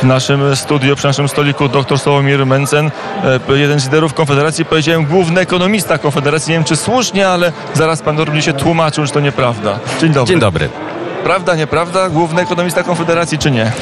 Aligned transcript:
W 0.00 0.04
naszym 0.04 0.56
studiu, 0.56 0.96
przy 0.96 1.06
naszym 1.06 1.28
stoliku 1.28 1.68
dr 1.68 1.98
Sławomir 1.98 2.46
Mencen, 2.46 2.90
e, 3.48 3.58
jeden 3.58 3.80
z 3.80 3.84
liderów 3.84 4.14
Konfederacji, 4.14 4.64
powiedziałem 4.64 5.04
główny 5.04 5.40
ekonomista 5.40 5.98
Konfederacji. 5.98 6.50
Nie 6.50 6.56
wiem, 6.56 6.64
czy 6.64 6.76
słusznie, 6.76 7.28
ale 7.28 7.52
zaraz 7.74 8.02
pan 8.02 8.16
będzie 8.16 8.42
się 8.42 8.52
tłumaczył, 8.52 9.06
że 9.06 9.12
to 9.12 9.20
nieprawda. 9.20 9.78
Dzień 10.00 10.12
dobry. 10.12 10.32
Dzień 10.32 10.40
dobry. 10.40 10.68
Prawda, 11.24 11.54
nieprawda? 11.54 12.08
Główny 12.08 12.42
ekonomista 12.42 12.82
Konfederacji, 12.82 13.38
czy 13.38 13.50
nie? 13.50 13.72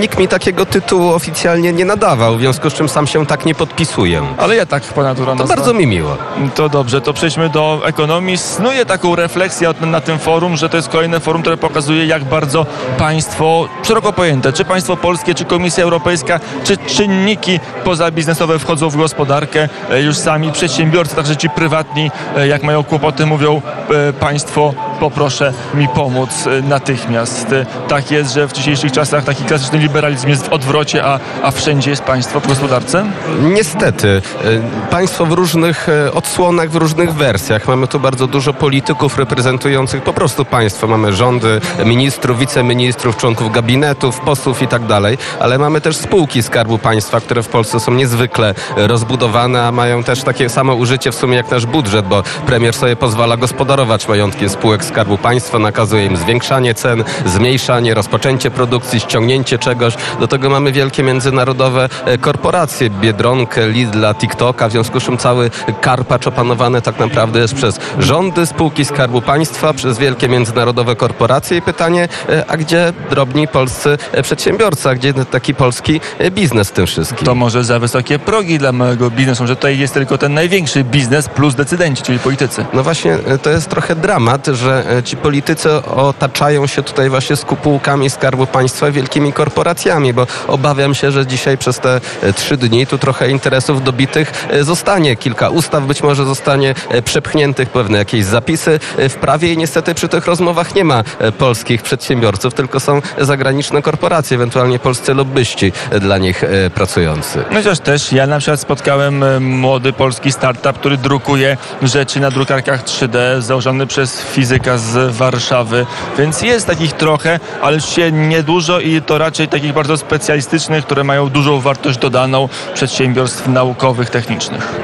Nikt 0.00 0.18
mi 0.18 0.28
takiego 0.28 0.66
tytułu 0.66 1.12
oficjalnie 1.12 1.72
nie 1.72 1.84
nadawał, 1.84 2.36
w 2.36 2.40
związku 2.40 2.70
z 2.70 2.74
czym 2.74 2.88
sam 2.88 3.06
się 3.06 3.26
tak 3.26 3.46
nie 3.46 3.54
podpisuję. 3.54 4.22
Ale 4.38 4.56
ja 4.56 4.66
tak 4.66 4.82
pana 4.82 5.08
natura 5.08 5.36
To 5.36 5.44
bardzo 5.44 5.74
mi 5.74 5.86
miło. 5.86 6.16
To 6.54 6.68
dobrze, 6.68 7.00
to 7.00 7.12
przejdźmy 7.12 7.48
do 7.48 7.80
ekonomii. 7.84 8.38
Snuję 8.38 8.86
taką 8.86 9.16
refleksję 9.16 9.74
na 9.80 10.00
tym 10.00 10.18
forum, 10.18 10.56
że 10.56 10.68
to 10.68 10.76
jest 10.76 10.88
kolejne 10.88 11.20
forum, 11.20 11.42
które 11.42 11.56
pokazuje, 11.56 12.06
jak 12.06 12.24
bardzo 12.24 12.66
państwo, 12.98 13.68
szeroko 13.82 14.12
pojęte, 14.12 14.52
czy 14.52 14.64
państwo 14.64 14.96
polskie, 14.96 15.34
czy 15.34 15.44
Komisja 15.44 15.84
Europejska, 15.84 16.40
czy 16.64 16.76
czynniki 16.76 17.60
pozabiznesowe 17.84 18.58
wchodzą 18.58 18.90
w 18.90 18.96
gospodarkę. 18.96 19.68
E, 19.90 20.02
Już 20.02 20.16
sami 20.16 20.52
przedsiębiorcy, 20.52 21.16
także 21.16 21.36
ci 21.36 21.50
prywatni, 21.50 22.10
e, 22.36 22.46
jak 22.48 22.62
mają 22.62 22.84
kłopoty, 22.84 23.26
mówią 23.26 23.62
e, 24.08 24.12
państwo, 24.12 24.74
poproszę 25.00 25.52
mi 25.74 25.88
pomóc 25.88 26.30
e, 26.46 26.62
natychmiast. 26.62 27.52
E, 27.52 27.66
Tak 27.88 28.10
jest, 28.10 28.34
że 28.34 28.48
w 28.48 28.52
dzisiejszych 28.52 28.92
czasach 28.92 29.24
taki 29.24 29.44
klasyczny 29.44 29.78
liberalizm 29.78 30.28
jest 30.28 30.46
w 30.46 30.52
odwrocie, 30.52 31.04
a, 31.04 31.18
a 31.42 31.50
wszędzie 31.50 31.90
jest 31.90 32.02
państwo 32.02 32.40
w 32.40 32.46
gospodarce? 32.48 33.04
Niestety, 33.42 34.22
e, 34.44 34.90
państwo 34.90 35.26
w 35.26 35.32
różnych 35.32 35.86
odsłonach, 36.14 36.70
w 36.70 36.76
różnych 36.76 37.14
wersjach. 37.14 37.68
Mamy 37.68 37.86
tu 37.88 38.00
bardzo 38.00 38.26
dużo 38.26 38.52
polityków 38.54 39.18
reprezentujących 39.18 40.02
po 40.02 40.12
prostu 40.12 40.44
państwo. 40.44 40.86
Mamy 40.86 41.12
rządy, 41.12 41.60
ministrów, 41.84 42.38
wiceministrów, 42.38 43.16
członków 43.16 43.52
gabinetów, 43.52 44.20
posłów 44.20 44.62
i 44.62 44.68
tak 44.68 44.86
dalej, 44.86 45.18
ale 45.40 45.58
mamy 45.58 45.80
też 45.80 45.96
spółki 45.96 46.42
Skarbu 46.42 46.78
Państwa, 46.78 47.20
które 47.20 47.42
w 47.42 47.48
Polsce 47.48 47.80
są 47.80 47.92
niezwykle 47.92 48.54
rozbudowane, 48.76 49.66
a 49.66 49.72
mają 49.72 50.04
też 50.04 50.22
takie 50.22 50.48
samo 50.48 50.74
użycie 50.74 51.12
w 51.12 51.14
sumie 51.14 51.36
jak 51.36 51.50
nasz 51.50 51.66
budżet, 51.66 52.06
bo 52.06 52.22
premier 52.46 52.74
sobie 52.74 52.96
pozwala 52.96 53.36
gospodarować 53.36 54.08
majątkiem 54.08 54.48
spółek 54.48 54.83
Skarbu 54.84 55.18
Państwa, 55.18 55.58
nakazuje 55.58 56.06
im 56.06 56.16
zwiększanie 56.16 56.74
cen, 56.74 57.04
zmniejszanie, 57.26 57.94
rozpoczęcie 57.94 58.50
produkcji, 58.50 59.00
ściągnięcie 59.00 59.58
czegoś. 59.58 59.94
Do 60.20 60.28
tego 60.28 60.50
mamy 60.50 60.72
wielkie 60.72 61.02
międzynarodowe 61.02 61.88
e, 62.04 62.18
korporacje, 62.18 62.90
Biedronkę, 62.90 63.68
Lidla, 63.68 64.14
TikToka, 64.14 64.68
w 64.68 64.72
związku 64.72 65.00
z 65.00 65.02
czym 65.02 65.18
cały 65.18 65.50
karpacz 65.80 66.26
opanowany 66.26 66.82
tak 66.82 66.98
naprawdę 66.98 67.40
jest 67.40 67.54
przez 67.54 67.80
rządy, 67.98 68.46
spółki 68.46 68.84
Skarbu 68.84 69.22
Państwa, 69.22 69.72
przez 69.72 69.98
wielkie 69.98 70.28
międzynarodowe 70.28 70.96
korporacje 70.96 71.56
i 71.58 71.62
pytanie, 71.62 72.08
e, 72.28 72.44
a 72.48 72.56
gdzie 72.56 72.92
drobni 73.10 73.48
polscy 73.48 73.98
e, 74.12 74.22
przedsiębiorcy, 74.22 74.88
a 74.88 74.94
gdzie 74.94 75.14
taki 75.14 75.54
polski 75.54 76.00
biznes 76.30 76.68
w 76.68 76.72
tym 76.72 76.86
wszystkim? 76.86 77.26
To 77.26 77.34
może 77.34 77.64
za 77.64 77.78
wysokie 77.78 78.18
progi 78.18 78.58
dla 78.58 78.72
małego 78.72 79.10
biznesu, 79.10 79.46
że 79.46 79.56
tutaj 79.56 79.78
jest 79.78 79.94
tylko 79.94 80.18
ten 80.18 80.34
największy 80.34 80.84
biznes 80.84 81.28
plus 81.28 81.54
decydenci, 81.54 82.02
czyli 82.02 82.18
politycy. 82.18 82.64
No 82.72 82.82
właśnie, 82.82 83.18
to 83.42 83.50
jest 83.50 83.68
trochę 83.68 83.96
dramat, 83.96 84.46
że 84.46 84.73
e, 84.74 85.02
ci 85.02 85.16
politycy 85.16 85.82
otaczają 85.84 86.66
się 86.66 86.82
tutaj 86.82 87.10
właśnie 87.10 87.36
spółkami 87.36 88.10
Skarbu 88.10 88.46
Państwa 88.46 88.90
wielkimi 88.90 89.32
korporacjami, 89.32 90.12
bo 90.12 90.26
obawiam 90.48 90.94
się, 90.94 91.10
że 91.10 91.26
dzisiaj 91.26 91.58
przez 91.58 91.78
te 91.78 92.00
e, 92.22 92.32
trzy 92.32 92.56
dni 92.56 92.86
tu 92.86 92.98
trochę 92.98 93.30
interesów 93.30 93.84
dobitych 93.84 94.32
e, 94.50 94.64
zostanie. 94.64 95.16
Kilka 95.16 95.48
ustaw 95.48 95.84
być 95.84 96.02
może 96.02 96.24
zostanie 96.24 96.74
przepchniętych, 97.04 97.68
pewne 97.70 97.98
jakieś 97.98 98.24
zapisy 98.24 98.80
w 98.98 99.14
prawie 99.14 99.52
i 99.52 99.56
niestety 99.56 99.94
przy 99.94 100.08
tych 100.08 100.26
rozmowach 100.26 100.74
nie 100.74 100.84
ma 100.84 101.04
polskich 101.38 101.82
przedsiębiorców, 101.82 102.54
tylko 102.54 102.80
są 102.80 103.02
zagraniczne 103.18 103.82
korporacje, 103.82 104.34
ewentualnie 104.34 104.78
polscy 104.78 105.14
lobbyści 105.14 105.72
dla 106.00 106.18
nich 106.18 106.44
pracujący. 106.74 107.44
Chociaż 107.54 107.80
też 107.80 108.12
ja 108.12 108.26
na 108.26 108.38
przykład 108.38 108.60
spotkałem 108.60 109.44
młody 109.44 109.92
polski 109.92 110.32
startup, 110.32 110.78
który 110.78 110.96
drukuje 110.96 111.56
rzeczy 111.82 112.20
na 112.20 112.30
drukarkach 112.30 112.84
3D, 112.84 113.40
założony 113.40 113.86
przez 113.86 114.20
fizyka 114.20 114.63
z 114.76 115.16
Warszawy, 115.16 115.86
więc 116.18 116.42
jest 116.42 116.66
takich 116.66 116.92
trochę, 116.92 117.40
ale 117.62 117.80
się 117.80 118.12
niedużo 118.12 118.80
i 118.80 119.02
to 119.02 119.18
raczej 119.18 119.48
takich 119.48 119.72
bardzo 119.72 119.96
specjalistycznych, 119.96 120.84
które 120.84 121.04
mają 121.04 121.28
dużą 121.28 121.60
wartość 121.60 121.98
dodaną 121.98 122.48
przedsiębiorstw 122.74 123.48
naukowych, 123.48 124.10
technicznych. 124.10 124.74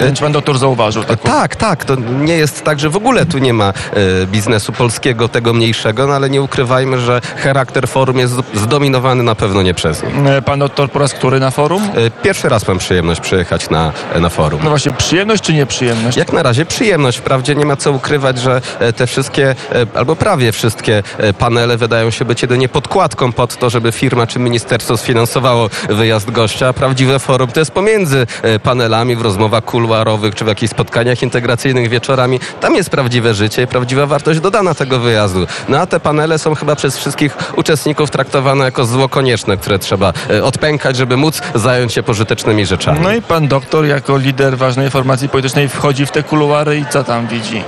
Wiem, 0.00 0.14
Czy 0.14 0.22
pan 0.22 0.32
doktor 0.32 0.58
zauważył 0.58 1.04
taką? 1.04 1.28
Tak, 1.28 1.56
tak. 1.56 1.84
To 1.84 1.96
nie 2.20 2.34
jest 2.36 2.64
tak, 2.64 2.80
że 2.80 2.90
w 2.90 2.96
ogóle 2.96 3.26
tu 3.26 3.38
nie 3.38 3.52
ma 3.52 3.68
e, 3.68 3.72
biznesu 4.26 4.72
polskiego, 4.72 5.28
tego 5.28 5.52
mniejszego, 5.54 6.06
no 6.06 6.14
ale 6.14 6.30
nie 6.30 6.42
ukrywajmy, 6.42 6.98
że 7.00 7.20
charakter 7.36 7.88
forum 7.88 8.18
jest 8.18 8.34
zdominowany 8.54 9.22
na 9.22 9.34
pewno 9.34 9.62
nie 9.62 9.74
przez 9.74 10.02
nich. 10.02 10.14
E, 10.26 10.42
Pan 10.42 10.58
doktor 10.58 10.90
po 10.90 10.98
raz 10.98 11.12
który 11.14 11.40
na 11.40 11.50
forum? 11.50 11.82
E, 11.94 12.10
pierwszy 12.10 12.48
raz 12.48 12.68
mam 12.68 12.78
przyjemność 12.78 13.20
przyjechać 13.20 13.70
na, 13.70 13.92
na 14.20 14.28
forum. 14.28 14.60
No 14.64 14.68
właśnie, 14.70 14.92
przyjemność 14.92 15.42
czy 15.42 15.52
nieprzyjemność? 15.52 16.16
Jak 16.16 16.32
na 16.32 16.42
razie 16.42 16.66
przyjemność. 16.66 17.18
Wprawdzie 17.18 17.54
nie 17.54 17.66
ma 17.66 17.76
co 17.76 17.92
ukrywać, 17.92 18.38
że 18.38 18.60
e, 18.78 18.92
te 18.92 19.06
wszystkie, 19.06 19.50
e, 19.50 19.86
albo 19.94 20.16
prawie 20.16 20.52
wszystkie 20.52 21.02
e, 21.18 21.32
panele 21.32 21.76
wydają 21.76 22.10
się 22.10 22.24
być 22.24 22.42
jedynie 22.42 22.68
podkładką 22.68 23.32
pod 23.32 23.56
to, 23.56 23.70
żeby 23.70 23.92
firma 23.92 24.26
czy 24.26 24.38
ministerstwo 24.38 24.96
sfinansowało 24.96 25.70
wyjazd 25.88 26.30
gościa. 26.30 26.68
A 26.68 26.72
prawdziwe 26.72 27.18
forum 27.18 27.50
to 27.50 27.60
jest 27.60 27.70
pomiędzy 27.70 28.26
e, 28.42 28.58
panelami 28.58 29.16
w 29.16 29.22
rozmowach 29.22 29.64
kuluarowych 29.88 30.34
czy 30.34 30.44
w 30.44 30.48
jakichś 30.48 30.70
spotkaniach 30.70 31.22
integracyjnych 31.22 31.88
wieczorami. 31.88 32.40
Tam 32.60 32.74
jest 32.74 32.90
prawdziwe 32.90 33.34
życie 33.34 33.62
i 33.62 33.66
prawdziwa 33.66 34.06
wartość 34.06 34.40
dodana 34.40 34.74
tego 34.74 34.98
wyjazdu. 34.98 35.46
No 35.68 35.78
a 35.78 35.86
te 35.86 36.00
panele 36.00 36.38
są 36.38 36.54
chyba 36.54 36.76
przez 36.76 36.96
wszystkich 36.96 37.36
uczestników 37.56 38.10
traktowane 38.10 38.64
jako 38.64 38.86
zło 38.86 39.08
konieczne, 39.08 39.56
które 39.56 39.78
trzeba 39.78 40.12
e, 40.30 40.44
odpękać, 40.44 40.96
żeby 40.96 41.16
móc 41.16 41.42
zająć 41.54 41.92
się 41.92 42.02
pożytecznymi 42.02 42.66
rzeczami. 42.66 43.00
No 43.02 43.12
i 43.14 43.22
pan 43.22 43.48
doktor 43.48 43.86
jako 43.86 44.16
lider 44.16 44.58
ważnej 44.58 44.90
formacji 44.90 45.28
politycznej 45.28 45.68
wchodzi 45.68 46.06
w 46.06 46.10
te 46.10 46.22
kuluary 46.22 46.78
i 46.78 46.84
co 46.86 47.04
tam 47.04 47.26
widzi? 47.26 47.62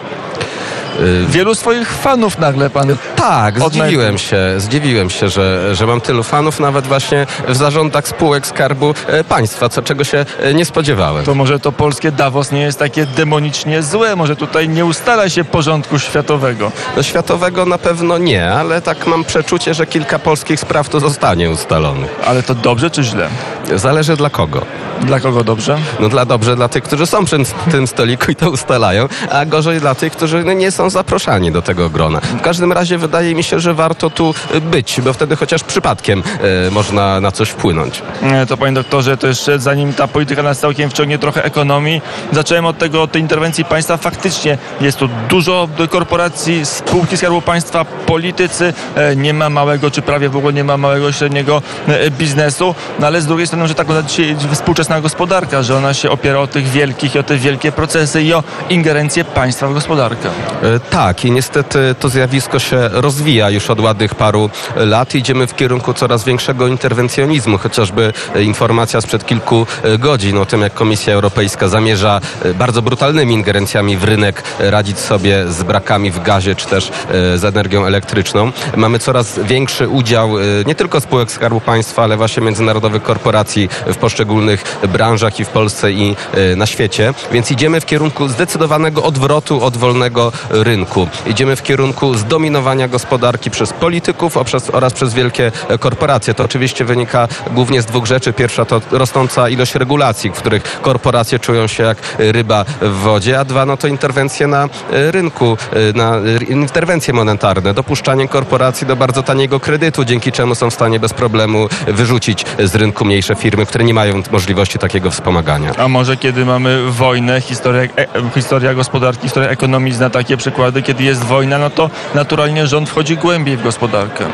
Wielu 1.28 1.54
swoich 1.54 1.92
fanów 1.92 2.38
nagle 2.38 2.70
pan... 2.70 2.96
Tak, 3.16 3.60
zdziwiłem 3.60 4.18
się, 4.18 4.38
zdziwiłem 4.58 5.10
się, 5.10 5.28
że, 5.28 5.74
że 5.74 5.86
mam 5.86 6.00
tylu 6.00 6.22
fanów, 6.22 6.60
nawet 6.60 6.86
właśnie 6.86 7.26
w 7.48 7.56
zarządach 7.56 8.08
spółek 8.08 8.46
Skarbu 8.46 8.94
e, 9.06 9.24
Państwa, 9.24 9.68
co 9.68 9.82
czego 9.82 10.04
się 10.04 10.26
e, 10.42 10.54
nie 10.54 10.64
spodziewałem. 10.64 11.24
To 11.24 11.34
może 11.34 11.60
to 11.60 11.72
polskie 11.72 12.12
Davos 12.12 12.52
nie 12.52 12.60
jest 12.60 12.78
takie 12.78 13.06
demonicznie 13.06 13.82
złe, 13.82 14.16
może 14.16 14.36
tutaj 14.36 14.68
nie 14.68 14.84
ustala 14.84 15.28
się 15.28 15.44
porządku 15.44 15.98
światowego. 15.98 16.72
Do 16.96 17.02
światowego 17.02 17.66
na 17.66 17.78
pewno 17.78 18.18
nie, 18.18 18.52
ale 18.52 18.82
tak 18.82 19.06
mam 19.06 19.24
przeczucie, 19.24 19.74
że 19.74 19.86
kilka 19.86 20.18
polskich 20.18 20.60
spraw 20.60 20.88
to 20.88 21.00
zostanie 21.00 21.50
ustalonych. 21.50 22.10
Ale 22.26 22.42
to 22.42 22.54
dobrze 22.54 22.90
czy 22.90 23.02
źle? 23.02 23.28
Zależy 23.74 24.16
dla 24.16 24.30
kogo. 24.30 24.66
Dla 25.00 25.20
kogo 25.20 25.44
dobrze? 25.44 25.78
No 26.00 26.08
dla 26.08 26.24
dobrze 26.24 26.56
dla 26.56 26.68
tych, 26.68 26.82
którzy 26.82 27.06
są 27.06 27.24
przy 27.24 27.36
tym 27.70 27.86
stoliku 27.86 28.30
i 28.30 28.36
to 28.36 28.50
ustalają, 28.50 29.08
a 29.30 29.44
gorzej 29.46 29.80
dla 29.80 29.94
tych, 29.94 30.12
którzy 30.12 30.44
no, 30.44 30.52
nie 30.52 30.70
są 30.70 30.89
zaproszani 30.90 31.52
do 31.52 31.62
tego 31.62 31.90
grona. 31.90 32.20
W 32.20 32.40
każdym 32.40 32.72
razie 32.72 32.98
wydaje 32.98 33.34
mi 33.34 33.42
się, 33.42 33.60
że 33.60 33.74
warto 33.74 34.10
tu 34.10 34.34
być, 34.62 35.00
bo 35.00 35.12
wtedy 35.12 35.36
chociaż 35.36 35.64
przypadkiem 35.64 36.22
e, 36.66 36.70
można 36.70 37.20
na 37.20 37.32
coś 37.32 37.48
wpłynąć. 37.48 38.02
E, 38.22 38.46
To 38.46 38.56
panie 38.56 38.72
doktorze, 38.72 39.16
to 39.16 39.26
jeszcze 39.26 39.58
zanim 39.58 39.94
ta 39.94 40.08
polityka 40.08 40.42
nas 40.42 40.58
całkiem 40.58 40.90
wciągnie 40.90 41.18
trochę 41.18 41.44
ekonomii, 41.44 42.02
zacząłem 42.32 42.66
od 42.66 42.78
tego, 42.78 43.02
od 43.02 43.12
tej 43.12 43.22
interwencji 43.22 43.64
państwa. 43.64 43.96
Faktycznie 43.96 44.58
jest 44.80 44.98
tu 44.98 45.08
dużo 45.28 45.68
korporacji, 45.90 46.66
spółki 46.66 47.16
Skarbu 47.16 47.40
Państwa, 47.42 47.84
politycy, 47.84 48.72
e, 48.96 49.16
nie 49.16 49.34
ma 49.34 49.50
małego, 49.50 49.90
czy 49.90 50.02
prawie 50.02 50.28
w 50.28 50.36
ogóle 50.36 50.52
nie 50.52 50.64
ma 50.64 50.76
małego, 50.76 51.12
średniego 51.12 51.62
e, 51.88 52.10
biznesu, 52.10 52.74
no 52.98 53.06
ale 53.06 53.20
z 53.20 53.26
drugiej 53.26 53.46
strony, 53.46 53.68
że 53.68 53.74
tak 53.74 53.86
wygląda 53.86 54.08
dzisiaj 54.08 54.36
współczesna 54.52 55.00
gospodarka, 55.00 55.62
że 55.62 55.76
ona 55.76 55.94
się 55.94 56.10
opiera 56.10 56.38
o 56.38 56.46
tych 56.46 56.68
wielkich 56.68 57.14
i 57.14 57.18
o 57.18 57.22
te 57.22 57.36
wielkie 57.36 57.72
procesy 57.72 58.22
i 58.22 58.32
o 58.34 58.42
ingerencję 58.70 59.24
państwa 59.24 59.68
w 59.68 59.74
gospodarkę. 59.74 60.28
E, 60.76 60.80
Tak, 60.80 61.24
i 61.24 61.30
niestety 61.30 61.94
to 62.00 62.08
zjawisko 62.08 62.58
się 62.58 62.88
rozwija 62.92 63.50
już 63.50 63.70
od 63.70 63.80
ładnych 63.80 64.14
paru 64.14 64.50
lat. 64.76 65.14
Idziemy 65.14 65.46
w 65.46 65.56
kierunku 65.56 65.94
coraz 65.94 66.24
większego 66.24 66.66
interwencjonizmu, 66.66 67.58
chociażby 67.58 68.12
informacja 68.40 69.00
sprzed 69.00 69.26
kilku 69.26 69.66
e, 69.82 69.98
godzin 69.98 70.38
o 70.38 70.46
tym, 70.46 70.60
jak 70.60 70.74
Komisja 70.74 71.14
Europejska 71.14 71.68
zamierza 71.68 72.20
e, 72.44 72.54
bardzo 72.54 72.82
brutalnymi 72.82 73.34
ingerencjami 73.34 73.96
w 73.96 74.04
rynek 74.04 74.42
radzić 74.58 74.98
sobie 74.98 75.46
z 75.48 75.62
brakami 75.62 76.10
w 76.10 76.22
gazie 76.22 76.54
czy 76.54 76.66
też 76.66 76.90
z 77.10 77.44
energią 77.44 77.86
elektryczną. 77.86 78.52
Mamy 78.76 78.98
coraz 78.98 79.38
większy 79.38 79.88
udział 79.88 80.30
nie 80.66 80.74
tylko 80.74 81.00
spółek 81.00 81.32
Skarbu 81.32 81.60
Państwa, 81.60 82.02
ale 82.02 82.16
właśnie 82.16 82.42
międzynarodowych 82.42 83.02
korporacji 83.02 83.68
w 83.86 83.96
poszczególnych 83.96 84.78
branżach 84.88 85.40
i 85.40 85.44
w 85.44 85.48
Polsce 85.48 85.92
i 85.92 86.16
na 86.56 86.66
świecie. 86.66 87.14
Więc 87.32 87.50
idziemy 87.50 87.80
w 87.80 87.86
kierunku 87.86 88.28
zdecydowanego 88.28 89.02
odwrotu 89.02 89.64
od 89.64 89.76
wolnego 89.76 90.32
rynku. 90.60 91.08
Idziemy 91.26 91.56
w 91.56 91.62
kierunku 91.62 92.14
zdominowania 92.14 92.88
gospodarki 92.88 93.50
przez 93.50 93.72
polityków 93.72 94.36
oraz 94.72 94.92
przez 94.92 95.14
wielkie 95.14 95.52
korporacje. 95.80 96.34
To 96.34 96.44
oczywiście 96.44 96.84
wynika 96.84 97.28
głównie 97.54 97.82
z 97.82 97.86
dwóch 97.86 98.06
rzeczy. 98.06 98.32
Pierwsza 98.32 98.64
to 98.64 98.80
rosnąca 98.90 99.48
ilość 99.48 99.74
regulacji, 99.74 100.30
w 100.30 100.34
których 100.34 100.80
korporacje 100.80 101.38
czują 101.38 101.66
się 101.66 101.82
jak 101.82 101.98
ryba 102.18 102.64
w 102.80 102.92
wodzie, 102.92 103.40
a 103.40 103.44
dwa 103.44 103.66
no 103.66 103.76
to 103.76 103.88
interwencje 103.88 104.46
na 104.46 104.68
rynku, 104.90 105.56
na 105.94 106.16
interwencje 106.48 107.14
monetarne, 107.14 107.74
dopuszczanie 107.74 108.28
korporacji 108.28 108.86
do 108.86 108.96
bardzo 108.96 109.22
taniego 109.22 109.60
kredytu, 109.60 110.04
dzięki 110.04 110.32
czemu 110.32 110.54
są 110.54 110.70
w 110.70 110.74
stanie 110.74 111.00
bez 111.00 111.12
problemu 111.12 111.68
wyrzucić 111.86 112.44
z 112.64 112.74
rynku 112.74 113.04
mniejsze 113.04 113.34
firmy, 113.34 113.66
które 113.66 113.84
nie 113.84 113.94
mają 113.94 114.22
możliwości 114.30 114.78
takiego 114.78 115.10
wspomagania. 115.10 115.72
A 115.78 115.88
może 115.88 116.16
kiedy 116.16 116.44
mamy 116.44 116.90
wojnę, 116.90 117.40
historia, 117.40 117.82
e, 117.82 118.06
historia 118.34 118.74
gospodarki, 118.74 119.22
historia 119.22 119.48
ekonomii 119.48 119.92
zna 119.92 120.10
takie 120.10 120.36
przykłady, 120.36 120.49
kiedy 120.82 121.04
jest 121.04 121.24
wojna, 121.24 121.58
no 121.58 121.70
to 121.70 121.90
naturalnie 122.14 122.66
rząd 122.66 122.88
wchodzi 122.90 123.16
głębiej 123.16 123.56
w 123.56 123.62
gospodarkę. 123.62 124.24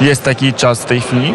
Jest 0.00 0.22
taki 0.22 0.54
czas 0.54 0.82
w 0.82 0.84
tej 0.84 1.00
chwili? 1.00 1.34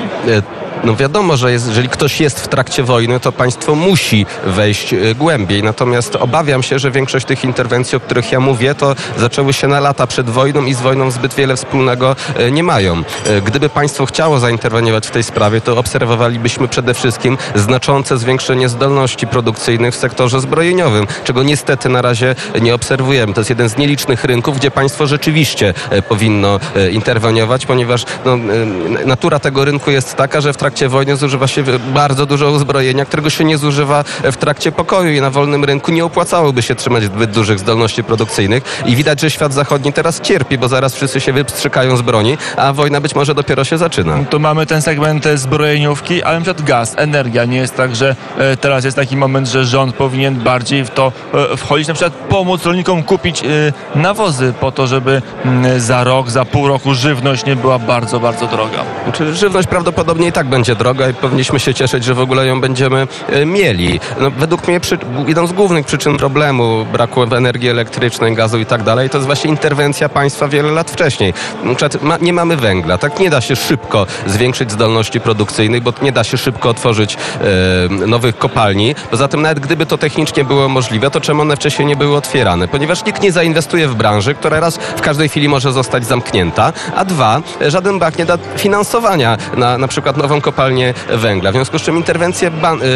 No 0.83 0.95
wiadomo, 0.95 1.37
że 1.37 1.51
jest, 1.51 1.67
jeżeli 1.67 1.89
ktoś 1.89 2.21
jest 2.21 2.39
w 2.39 2.47
trakcie 2.47 2.83
wojny, 2.83 3.19
to 3.19 3.31
państwo 3.31 3.75
musi 3.75 4.25
wejść 4.45 4.93
e, 4.93 5.15
głębiej. 5.15 5.63
Natomiast 5.63 6.15
obawiam 6.15 6.63
się, 6.63 6.79
że 6.79 6.91
większość 6.91 7.25
tych 7.25 7.43
interwencji, 7.43 7.95
o 7.95 7.99
których 7.99 8.31
ja 8.31 8.39
mówię, 8.39 8.75
to 8.75 8.95
zaczęły 9.17 9.53
się 9.53 9.67
na 9.67 9.79
lata 9.79 10.07
przed 10.07 10.29
wojną 10.29 10.65
i 10.65 10.73
z 10.73 10.81
wojną 10.81 11.11
zbyt 11.11 11.33
wiele 11.33 11.55
wspólnego 11.55 12.15
e, 12.35 12.51
nie 12.51 12.63
mają. 12.63 13.03
E, 13.25 13.41
gdyby 13.41 13.69
państwo 13.69 14.05
chciało 14.05 14.39
zainterweniować 14.39 15.07
w 15.07 15.11
tej 15.11 15.23
sprawie, 15.23 15.61
to 15.61 15.77
obserwowalibyśmy 15.77 16.67
przede 16.67 16.93
wszystkim 16.93 17.37
znaczące 17.55 18.17
zwiększenie 18.17 18.69
zdolności 18.69 19.27
produkcyjnych 19.27 19.93
w 19.93 19.97
sektorze 19.97 20.41
zbrojeniowym, 20.41 21.07
czego 21.23 21.43
niestety 21.43 21.89
na 21.89 22.01
razie 22.01 22.35
nie 22.61 22.75
obserwujemy. 22.75 23.33
To 23.33 23.39
jest 23.39 23.49
jeden 23.49 23.69
z 23.69 23.77
nielicznych 23.77 24.23
rynków, 24.23 24.57
gdzie 24.57 24.71
państwo 24.71 25.07
rzeczywiście 25.07 25.73
powinno 26.09 26.59
interweniować, 26.91 27.65
ponieważ 27.65 28.05
no, 28.25 28.37
natura 29.05 29.39
tego 29.39 29.65
rynku 29.65 29.91
jest 29.91 30.15
taka, 30.15 30.41
że 30.41 30.53
w 30.53 30.57
trakcie 30.57 30.70
trakcie 30.71 30.89
wojny 30.89 31.15
zużywa 31.15 31.47
się 31.47 31.63
bardzo 31.93 32.25
dużo 32.25 32.51
uzbrojenia, 32.51 33.05
którego 33.05 33.29
się 33.29 33.43
nie 33.43 33.57
zużywa 33.57 34.03
w 34.23 34.37
trakcie 34.37 34.71
pokoju 34.71 35.11
i 35.11 35.21
na 35.21 35.29
wolnym 35.29 35.63
rynku 35.63 35.91
nie 35.91 36.05
opłacałoby 36.05 36.61
się 36.61 36.75
trzymać 36.75 37.03
zbyt 37.03 37.31
dużych 37.31 37.59
zdolności 37.59 38.03
produkcyjnych 38.03 38.63
i 38.85 38.95
widać, 38.95 39.21
że 39.21 39.31
świat 39.31 39.53
zachodni 39.53 39.93
teraz 39.93 40.21
cierpi, 40.21 40.57
bo 40.57 40.67
zaraz 40.67 40.95
wszyscy 40.95 41.19
się 41.19 41.33
wystrzykają 41.33 41.97
z 41.97 42.01
broni, 42.01 42.37
a 42.57 42.73
wojna 42.73 43.01
być 43.01 43.15
może 43.15 43.35
dopiero 43.35 43.63
się 43.63 43.77
zaczyna. 43.77 44.17
Tu 44.29 44.39
mamy 44.39 44.65
ten 44.65 44.81
segment 44.81 45.25
zbrojeniówki, 45.35 46.23
ale 46.23 46.39
na 46.39 46.41
przykład 46.41 46.67
gaz, 46.67 46.93
energia. 46.97 47.45
Nie 47.45 47.57
jest 47.57 47.75
tak, 47.75 47.95
że 47.95 48.15
e, 48.37 48.57
teraz 48.57 48.85
jest 48.85 48.97
taki 48.97 49.17
moment, 49.17 49.47
że 49.47 49.65
rząd 49.65 49.95
powinien 49.95 50.35
bardziej 50.35 50.85
w 50.85 50.89
to 50.89 51.11
e, 51.33 51.57
wchodzić, 51.57 51.87
na 51.87 51.93
przykład 51.93 52.13
pomóc 52.13 52.65
rolnikom 52.65 53.03
kupić 53.03 53.43
e, 53.43 53.47
nawozy 53.95 54.53
po 54.59 54.71
to, 54.71 54.87
żeby 54.87 55.21
mm, 55.45 55.79
za 55.79 56.03
rok, 56.03 56.29
za 56.29 56.45
pół 56.45 56.67
roku 56.67 56.93
żywność 56.93 57.45
nie 57.45 57.55
była 57.55 57.79
bardzo, 57.79 58.19
bardzo 58.19 58.47
droga. 58.47 58.79
Znaczy, 59.03 59.35
żywność 59.35 59.67
prawdopodobnie 59.67 60.27
i 60.27 60.31
tak 60.31 60.47
będzie 60.47 60.60
będzie 60.61 60.75
droga 60.75 61.09
i 61.09 61.13
powinniśmy 61.13 61.59
się 61.59 61.73
cieszyć, 61.73 62.03
że 62.03 62.13
w 62.13 62.19
ogóle 62.19 62.47
ją 62.47 62.61
będziemy 62.61 63.07
e, 63.29 63.45
mieli. 63.45 63.99
No, 64.19 64.31
według 64.31 64.67
mnie 64.67 64.79
przy, 64.79 64.97
jedną 65.27 65.47
z 65.47 65.53
głównych 65.53 65.85
przyczyn 65.85 66.17
problemu 66.17 66.85
braku 66.85 67.23
energii 67.23 67.69
elektrycznej, 67.69 68.35
gazu 68.35 68.59
i 68.59 68.65
tak 68.65 68.83
dalej, 68.83 69.09
to 69.09 69.17
jest 69.17 69.25
właśnie 69.25 69.49
interwencja 69.49 70.09
państwa 70.09 70.47
wiele 70.47 70.71
lat 70.71 70.91
wcześniej. 70.91 71.33
Ma, 72.01 72.17
nie 72.21 72.33
mamy 72.33 72.57
węgla, 72.57 72.97
tak 72.97 73.19
nie 73.19 73.29
da 73.29 73.41
się 73.41 73.55
szybko 73.55 74.07
zwiększyć 74.25 74.71
zdolności 74.71 75.19
produkcyjnych, 75.19 75.83
bo 75.83 75.93
nie 76.01 76.11
da 76.11 76.23
się 76.23 76.37
szybko 76.37 76.69
otworzyć 76.69 77.17
e, 77.17 78.07
nowych 78.07 78.37
kopalni. 78.37 78.95
Poza 79.11 79.27
tym 79.27 79.41
nawet 79.41 79.59
gdyby 79.59 79.85
to 79.85 79.97
technicznie 79.97 80.43
było 80.45 80.69
możliwe, 80.69 81.11
to 81.11 81.21
czemu 81.21 81.41
one 81.41 81.55
wcześniej 81.55 81.87
nie 81.87 81.95
były 81.95 82.17
otwierane? 82.17 82.67
Ponieważ 82.67 83.05
nikt 83.05 83.21
nie 83.21 83.31
zainwestuje 83.31 83.87
w 83.87 83.95
branży, 83.95 84.33
która 84.33 84.59
raz 84.59 84.77
w 84.77 85.01
każdej 85.01 85.29
chwili 85.29 85.49
może 85.49 85.71
zostać 85.71 86.05
zamknięta, 86.05 86.73
a 86.95 87.05
dwa, 87.05 87.41
żaden 87.67 87.99
bank 87.99 88.17
nie 88.17 88.25
da 88.25 88.37
finansowania 88.57 89.37
na 89.57 89.77
na 89.77 89.87
przykład 89.87 90.17
nową 90.17 90.41
kopalnię 90.41 90.50
kopalnie 90.51 90.93
węgla. 91.09 91.51
W 91.51 91.53
związku 91.53 91.79
z 91.79 91.81
czym 91.81 91.97
interwencje 91.97 92.51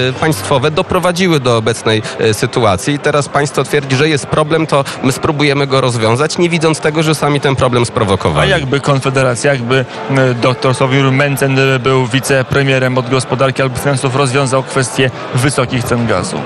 y, 0.09 0.13
państwowe 0.13 0.71
doprowadziły 0.71 1.39
do 1.39 1.57
obecnej 1.57 2.01
y, 2.21 2.33
sytuacji 2.33 2.93
i 2.93 2.99
teraz 2.99 3.29
państwo 3.29 3.63
twierdzi, 3.63 3.95
że 3.95 4.09
jest 4.09 4.25
problem, 4.27 4.67
to 4.67 4.83
my 5.03 5.11
spróbujemy 5.11 5.67
go 5.67 5.81
rozwiązać, 5.81 6.37
nie 6.37 6.49
widząc 6.49 6.79
tego, 6.79 7.03
że 7.03 7.15
sami 7.15 7.41
ten 7.41 7.55
problem 7.55 7.85
sprowokowali. 7.85 8.53
A 8.53 8.57
jakby 8.57 8.79
Konfederacja, 8.79 9.53
jakby 9.53 9.85
y, 10.31 10.33
dr 10.41 10.75
Sławomir 10.75 11.11
Mencen 11.11 11.57
był 11.79 12.07
wicepremierem 12.07 12.97
od 12.97 13.09
gospodarki 13.09 13.61
albo 13.61 13.77
finansów, 13.77 14.15
rozwiązał 14.15 14.63
kwestię 14.63 15.11
wysokich 15.35 15.83
cen 15.83 16.07
gazu? 16.07 16.37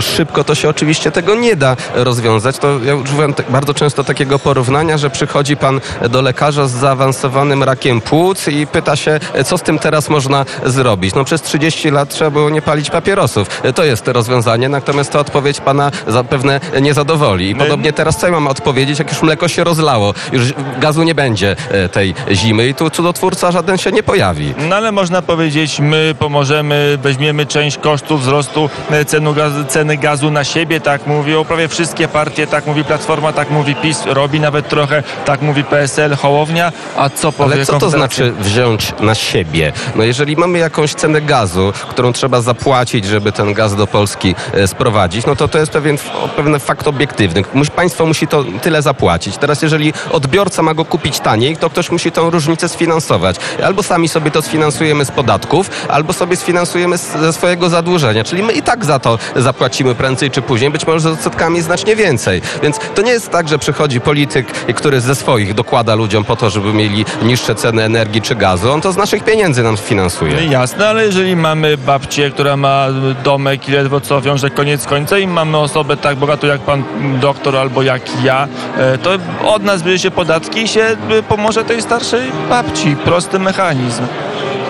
Szybko 0.00 0.44
to 0.44 0.54
się 0.54 0.68
oczywiście 0.68 1.10
tego 1.10 1.34
nie 1.34 1.56
da 1.56 1.76
rozwiązać. 1.94 2.58
To 2.58 2.84
ja 2.84 2.94
używam 2.94 3.34
bardzo 3.48 3.74
często 3.74 4.04
takiego 4.04 4.38
porównania, 4.38 4.98
że 4.98 5.10
przychodzi 5.10 5.56
pan 5.56 5.80
do 6.10 6.22
lekarza 6.22 6.68
z 6.68 6.72
zaawansowanym 6.72 7.62
rakiem 7.62 8.00
płuc 8.00 8.48
i 8.48 8.66
pyta 8.66 8.96
się, 8.96 9.20
co 9.44 9.58
z 9.58 9.62
tym 9.62 9.78
teraz 9.78 10.08
można 10.08 10.44
zrobić. 10.64 11.14
No 11.14 11.24
przez 11.24 11.42
30 11.42 11.90
lat 11.90 12.08
trzeba 12.08 12.30
było 12.30 12.50
nie 12.50 12.62
palić 12.62 12.90
papierosów. 12.90 13.48
To 13.74 13.84
jest 13.84 14.08
rozwiązanie, 14.08 14.68
natomiast 14.68 15.12
ta 15.12 15.18
odpowiedź 15.18 15.60
pana 15.60 15.90
zapewne 16.06 16.60
nie 16.80 16.94
zadowoli. 16.94 17.50
I 17.50 17.54
podobnie 17.54 17.92
teraz 17.92 18.16
co 18.16 18.26
ja 18.26 18.32
mam 18.32 18.46
odpowiedzieć, 18.46 18.98
jak 18.98 19.10
już 19.10 19.22
mleko 19.22 19.48
się 19.48 19.64
rozlało, 19.64 20.14
już 20.32 20.52
gazu 20.80 21.02
nie 21.02 21.14
będzie 21.14 21.56
e, 21.70 21.88
tej 21.88 22.14
zimy 22.32 22.68
i 22.68 22.74
tu 22.74 22.90
cudotwórca 22.90 23.52
żaden 23.52 23.78
się 23.78 23.92
nie 23.92 24.02
pojawi. 24.02 24.54
No 24.68 24.76
ale 24.76 24.92
można 24.92 25.22
powiedzieć, 25.22 25.80
my 25.80 26.14
pomożemy, 26.18 26.98
weźmiemy 27.02 27.46
część 27.46 27.78
kosztów 27.78 28.20
wzrostu 28.20 28.70
e, 28.90 29.04
cenu 29.04 29.34
gazu, 29.34 29.64
ceny 29.88 29.98
gazu 29.98 30.30
na 30.30 30.44
siebie, 30.44 30.80
tak 30.80 31.06
mówią 31.06 31.44
prawie 31.44 31.68
wszystkie 31.68 32.08
partie, 32.08 32.46
tak 32.46 32.66
mówi 32.66 32.84
Platforma, 32.84 33.32
tak 33.32 33.50
mówi 33.50 33.74
PiS, 33.74 34.02
robi 34.06 34.40
nawet 34.40 34.68
trochę, 34.68 35.02
tak 35.24 35.42
mówi 35.42 35.64
PSL, 35.64 36.16
Hołownia, 36.16 36.72
a 36.96 37.10
co 37.10 37.32
powie 37.32 37.54
Ale 37.54 37.66
co 37.66 37.78
to 37.78 37.90
znaczy 37.90 38.32
wziąć 38.32 38.92
na 39.00 39.14
siebie? 39.14 39.72
No 39.94 40.04
jeżeli 40.04 40.36
mamy 40.36 40.58
jakąś 40.58 40.94
cenę 40.94 41.20
gazu, 41.20 41.72
którą 41.88 42.12
trzeba 42.12 42.40
zapłacić, 42.40 43.04
żeby 43.04 43.32
ten 43.32 43.54
gaz 43.54 43.76
do 43.76 43.86
Polski 43.86 44.34
e, 44.54 44.66
sprowadzić, 44.68 45.26
no 45.26 45.36
to 45.36 45.48
to 45.48 45.58
jest 45.58 45.72
pewien, 45.72 45.98
pewien 46.36 46.60
fakt 46.60 46.88
obiektywny. 46.88 47.42
Państwo 47.76 48.06
musi 48.06 48.26
to 48.26 48.44
tyle 48.62 48.82
zapłacić. 48.82 49.36
Teraz 49.36 49.62
jeżeli 49.62 49.92
odbiorca 50.10 50.62
ma 50.62 50.74
go 50.74 50.84
kupić 50.84 51.20
taniej, 51.20 51.56
to 51.56 51.70
ktoś 51.70 51.90
musi 51.90 52.12
tą 52.12 52.30
różnicę 52.30 52.68
sfinansować. 52.68 53.36
Albo 53.64 53.82
sami 53.82 54.08
sobie 54.08 54.30
to 54.30 54.42
sfinansujemy 54.42 55.04
z 55.04 55.10
podatków, 55.10 55.70
albo 55.88 56.12
sobie 56.12 56.36
sfinansujemy 56.36 56.96
ze 56.98 57.32
swojego 57.32 57.68
zadłużenia. 57.68 58.24
Czyli 58.24 58.42
my 58.42 58.52
i 58.52 58.62
tak 58.62 58.84
za 58.84 58.98
to 58.98 59.18
zapłacimy 59.36 59.67
zapłacimy 59.68 59.94
prędzej 59.94 60.30
czy 60.30 60.42
później, 60.42 60.70
być 60.70 60.86
może 60.86 61.00
z 61.00 61.06
odsetkami 61.06 61.62
znacznie 61.62 61.96
więcej. 61.96 62.42
Więc 62.62 62.78
to 62.94 63.02
nie 63.02 63.10
jest 63.10 63.30
tak, 63.30 63.48
że 63.48 63.58
przychodzi 63.58 64.00
polityk, 64.00 64.46
który 64.46 65.00
ze 65.00 65.14
swoich 65.14 65.54
dokłada 65.54 65.94
ludziom 65.94 66.24
po 66.24 66.36
to, 66.36 66.50
żeby 66.50 66.72
mieli 66.72 67.04
niższe 67.22 67.54
ceny 67.54 67.82
energii 67.82 68.22
czy 68.22 68.34
gazu. 68.34 68.72
On 68.72 68.80
to 68.80 68.92
z 68.92 68.96
naszych 68.96 69.24
pieniędzy 69.24 69.62
nam 69.62 69.76
finansuje. 69.76 70.32
No 70.34 70.52
jasne, 70.52 70.88
ale 70.88 71.04
jeżeli 71.04 71.36
mamy 71.36 71.76
babcię, 71.76 72.30
która 72.30 72.56
ma 72.56 72.86
domek 73.24 73.68
i 73.68 73.72
ledwo 73.72 74.00
co 74.00 74.20
wiąże 74.20 74.50
koniec 74.50 74.86
końca 74.86 75.18
i 75.18 75.26
mamy 75.26 75.58
osobę 75.58 75.96
tak 75.96 76.16
bogatą 76.16 76.46
jak 76.46 76.60
pan 76.60 76.84
doktor 77.20 77.56
albo 77.56 77.82
jak 77.82 78.02
ja, 78.24 78.48
e, 78.78 78.98
to 78.98 79.10
od 79.46 79.62
nas 79.62 79.82
bierze 79.82 79.98
się 79.98 80.10
podatki 80.10 80.62
i 80.62 80.68
się 80.68 80.82
e, 80.82 81.22
pomoże 81.28 81.64
tej 81.64 81.82
starszej 81.82 82.22
babci. 82.48 82.96
Prosty 83.04 83.38
mechanizm 83.38 84.02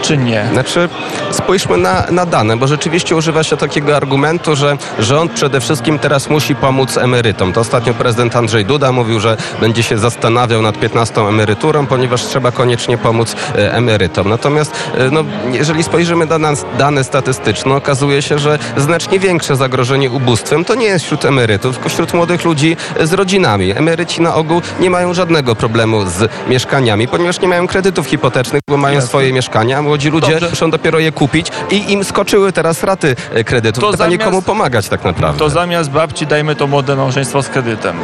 czy 0.02 0.16
nie? 0.16 0.46
Znaczy, 0.52 0.88
spójrzmy 1.30 1.76
na, 1.76 2.04
na 2.10 2.26
dane, 2.26 2.56
bo 2.56 2.66
rzeczywiście 2.66 3.16
używa 3.16 3.42
się 3.42 3.56
takiego 3.56 3.96
argumentu, 3.96 4.56
że 4.56 4.76
rząd 4.98 5.32
przede 5.32 5.60
wszystkim 5.60 5.98
teraz 5.98 6.30
musi 6.30 6.54
pomóc 6.54 6.96
emerytom. 6.96 7.52
To 7.52 7.60
ostatnio 7.60 7.94
prezydent 7.94 8.36
Andrzej 8.36 8.64
Duda 8.64 8.92
mówił, 8.92 9.20
że 9.20 9.36
będzie 9.60 9.82
się 9.82 9.98
zastanawiał 9.98 10.62
nad 10.62 10.80
15 10.80 11.20
emeryturą, 11.20 11.86
ponieważ 11.86 12.22
trzeba 12.22 12.50
koniecznie 12.52 12.98
pomóc 12.98 13.36
e, 13.54 13.72
emerytom. 13.74 14.28
Natomiast 14.28 14.72
e, 14.94 15.10
no, 15.10 15.24
jeżeli 15.52 15.82
spojrzymy 15.82 16.26
na 16.26 16.38
dane 16.78 17.04
statystyczne, 17.04 17.74
okazuje 17.74 18.22
się, 18.22 18.38
że 18.38 18.58
znacznie 18.76 19.18
większe 19.18 19.56
zagrożenie 19.56 20.10
ubóstwem 20.10 20.64
to 20.64 20.74
nie 20.74 20.86
jest 20.86 21.04
wśród 21.04 21.24
emerytów, 21.24 21.74
tylko 21.74 21.88
wśród 21.88 22.14
młodych 22.14 22.44
ludzi 22.44 22.76
z 23.00 23.12
rodzinami. 23.12 23.78
Emeryci 23.78 24.22
na 24.22 24.34
ogół 24.34 24.62
nie 24.80 24.90
mają 24.90 25.14
żadnego 25.14 25.54
problemu 25.54 26.06
z 26.06 26.30
mieszkaniami, 26.48 27.08
ponieważ 27.08 27.40
nie 27.40 27.48
mają 27.48 27.66
kredytów 27.66 28.06
hipotecznych, 28.06 28.60
bo 28.70 28.76
mają 28.76 28.94
Jasne. 28.94 29.08
swoje 29.08 29.32
mieszkania 29.32 29.82
młodzi 29.88 30.10
ludzie 30.10 30.32
Dobrze. 30.32 30.50
muszą 30.50 30.70
dopiero 30.70 30.98
je 30.98 31.12
kupić 31.12 31.46
i 31.70 31.92
im 31.92 32.04
skoczyły 32.04 32.52
teraz 32.52 32.84
raty 32.84 33.16
e, 33.34 33.44
kredytów. 33.44 33.84
To 33.84 33.90
Pytanie, 33.90 34.10
zamiast, 34.10 34.30
komu 34.30 34.42
pomagać 34.42 34.88
tak 34.88 35.04
naprawdę? 35.04 35.38
To 35.38 35.50
zamiast 35.50 35.90
babci 35.90 36.26
dajmy 36.26 36.54
to 36.54 36.66
młode 36.66 36.96
małżeństwo 36.96 37.42
z 37.42 37.48
kredytem. 37.48 37.96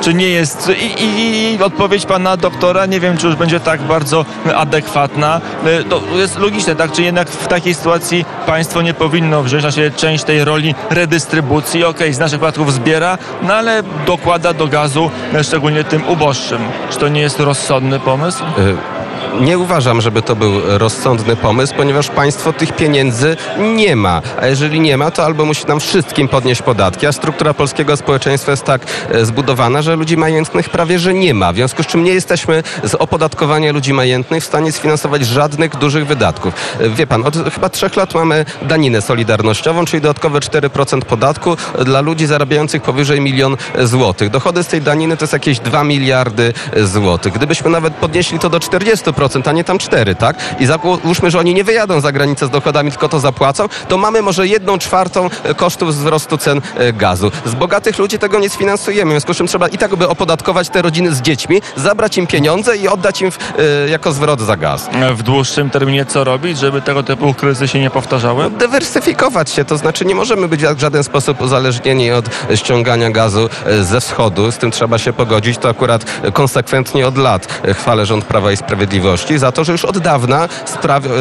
Czy 0.00 0.14
nie 0.14 0.28
jest... 0.28 0.72
I, 0.80 1.04
i, 1.04 1.54
i 1.54 1.62
odpowiedź 1.62 2.06
pana 2.06 2.36
doktora, 2.36 2.86
nie 2.86 3.00
wiem, 3.00 3.16
czy 3.16 3.26
już 3.26 3.36
będzie 3.36 3.60
tak 3.60 3.82
bardzo 3.82 4.24
adekwatna. 4.56 5.40
E, 5.64 5.84
to 5.84 6.00
jest 6.14 6.38
logiczne, 6.38 6.76
tak? 6.76 6.92
Czy 6.92 7.02
jednak 7.02 7.30
w 7.30 7.48
takiej 7.48 7.74
sytuacji 7.74 8.24
państwo 8.46 8.82
nie 8.82 8.94
powinno 8.94 9.42
wziąć 9.42 9.64
na 9.64 9.70
siebie 9.70 9.90
część 9.90 10.24
tej 10.24 10.44
roli 10.44 10.74
redystrybucji? 10.90 11.84
Okej, 11.84 12.06
okay, 12.06 12.14
z 12.14 12.18
naszych 12.18 12.40
podatków 12.40 12.72
zbiera, 12.72 13.18
no 13.42 13.54
ale 13.54 13.82
dokłada 14.06 14.52
do 14.52 14.66
gazu, 14.66 15.10
szczególnie 15.42 15.84
tym 15.84 16.08
uboższym. 16.08 16.60
Czy 16.90 16.98
to 16.98 17.08
nie 17.08 17.20
jest 17.20 17.40
rozsądny 17.40 18.00
pomysł? 18.00 18.44
Y 18.58 19.01
nie 19.40 19.58
uważam, 19.58 20.00
żeby 20.00 20.22
to 20.22 20.36
był 20.36 20.52
rozsądny 20.78 21.36
pomysł, 21.36 21.74
ponieważ 21.76 22.08
państwo 22.08 22.52
tych 22.52 22.72
pieniędzy 22.72 23.36
nie 23.74 23.96
ma. 23.96 24.22
A 24.40 24.46
jeżeli 24.46 24.80
nie 24.80 24.96
ma, 24.96 25.10
to 25.10 25.24
albo 25.24 25.44
musi 25.44 25.66
nam 25.66 25.80
wszystkim 25.80 26.28
podnieść 26.28 26.62
podatki, 26.62 27.06
a 27.06 27.12
struktura 27.12 27.54
polskiego 27.54 27.96
społeczeństwa 27.96 28.50
jest 28.50 28.64
tak 28.64 28.82
e, 29.10 29.24
zbudowana, 29.24 29.82
że 29.82 29.96
ludzi 29.96 30.16
majętnych 30.16 30.70
prawie 30.70 30.98
że 30.98 31.14
nie 31.14 31.34
ma. 31.34 31.52
W 31.52 31.56
związku 31.56 31.82
z 31.82 31.86
czym 31.86 32.04
nie 32.04 32.14
jesteśmy 32.14 32.62
z 32.84 32.94
opodatkowania 32.94 33.72
ludzi 33.72 33.92
majętnych 33.92 34.42
w 34.42 34.46
stanie 34.46 34.72
sfinansować 34.72 35.26
żadnych 35.26 35.76
dużych 35.76 36.06
wydatków. 36.06 36.54
E, 36.80 36.88
Wie 36.88 37.06
pan, 37.06 37.26
od 37.26 37.36
chyba 37.54 37.68
trzech 37.68 37.96
lat 37.96 38.14
mamy 38.14 38.44
daninę 38.62 39.02
solidarnościową, 39.02 39.84
czyli 39.84 40.00
dodatkowe 40.00 40.38
4% 40.38 41.00
podatku 41.02 41.56
dla 41.84 42.00
ludzi 42.00 42.26
zarabiających 42.26 42.82
powyżej 42.82 43.20
milion 43.20 43.56
złotych. 43.78 44.30
Dochody 44.30 44.62
z 44.62 44.66
tej 44.66 44.80
daniny 44.80 45.16
to 45.16 45.22
jest 45.22 45.32
jakieś 45.32 45.60
2 45.60 45.84
miliardy 45.84 46.52
złotych. 46.76 47.32
Gdybyśmy 47.32 47.70
nawet 47.70 47.94
podnieśli 47.94 48.38
to 48.38 48.50
do 48.50 48.58
40%, 48.58 49.21
a 49.46 49.52
nie 49.52 49.64
tam 49.64 49.78
4, 49.78 50.14
tak? 50.14 50.36
I 50.60 50.66
załóżmy, 50.66 51.30
że 51.30 51.38
oni 51.38 51.54
nie 51.54 51.64
wyjadą 51.64 52.00
za 52.00 52.12
granicę 52.12 52.46
z 52.46 52.50
dochodami, 52.50 52.90
tylko 52.90 53.08
to 53.08 53.20
zapłacą, 53.20 53.68
to 53.88 53.98
mamy 53.98 54.22
może 54.22 54.46
jedną 54.46 54.78
czwartą 54.78 55.30
kosztów 55.56 55.88
wzrostu 55.88 56.38
cen 56.38 56.60
e, 56.76 56.92
gazu. 56.92 57.30
Z 57.46 57.54
bogatych 57.54 57.98
ludzi 57.98 58.18
tego 58.18 58.38
nie 58.38 58.50
sfinansujemy, 58.50 59.10
w 59.10 59.12
związku 59.12 59.34
z 59.34 59.36
czym 59.36 59.46
trzeba 59.46 59.68
i 59.68 59.78
tak 59.78 59.96
by 59.96 60.08
opodatkować 60.08 60.68
te 60.68 60.82
rodziny 60.82 61.14
z 61.14 61.20
dziećmi, 61.20 61.62
zabrać 61.76 62.18
im 62.18 62.26
pieniądze 62.26 62.76
i 62.76 62.88
oddać 62.88 63.20
im 63.20 63.30
w, 63.30 63.38
e, 63.86 63.90
jako 63.90 64.12
zwrot 64.12 64.40
za 64.40 64.56
gaz. 64.56 64.90
W 65.14 65.22
dłuższym 65.22 65.70
terminie 65.70 66.04
co 66.04 66.24
robić, 66.24 66.58
żeby 66.58 66.82
tego 66.82 67.02
typu 67.02 67.34
kryzysy 67.34 67.68
się 67.68 67.80
nie 67.80 67.90
powtarzały? 67.90 68.50
dywersyfikować 68.50 69.50
się, 69.50 69.64
to 69.64 69.76
znaczy 69.76 70.04
nie 70.04 70.14
możemy 70.14 70.48
być 70.48 70.64
w 70.64 70.80
żaden 70.80 71.04
sposób 71.04 71.40
uzależnieni 71.40 72.10
od 72.10 72.24
ściągania 72.54 73.10
gazu 73.10 73.48
e, 73.66 73.84
ze 73.84 74.00
wschodu, 74.00 74.52
z 74.52 74.58
tym 74.58 74.70
trzeba 74.70 74.98
się 74.98 75.12
pogodzić, 75.12 75.58
to 75.58 75.68
akurat 75.68 76.04
konsekwentnie 76.32 77.06
od 77.06 77.18
lat 77.18 77.60
e, 77.64 77.74
chwalę 77.74 78.06
rząd 78.06 78.24
Prawa 78.24 78.52
i 78.52 78.56
Sprawiedliwości 78.56 79.11
za 79.36 79.52
to, 79.52 79.64
że 79.64 79.72
już 79.72 79.84
od 79.84 79.98
dawna 79.98 80.48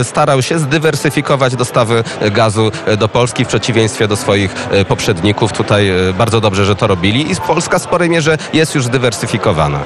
starał 0.03 0.41
się 0.41 0.59
zdywersyfikować 0.59 1.55
dostawy 1.55 2.03
gazu 2.31 2.71
do 2.97 3.07
Polski 3.07 3.45
w 3.45 3.47
przeciwieństwie 3.47 4.07
do 4.07 4.15
swoich 4.15 4.55
e, 4.71 4.85
poprzedników. 4.85 5.53
Tutaj 5.53 5.89
e, 5.89 6.13
bardzo 6.13 6.41
dobrze, 6.41 6.65
że 6.65 6.75
to 6.75 6.87
robili 6.87 7.31
i 7.31 7.35
Polska 7.47 7.79
w 7.79 7.81
sporej 7.81 8.09
mierze 8.09 8.37
jest 8.53 8.75
już 8.75 8.85
zdywersyfikowana. 8.85 9.79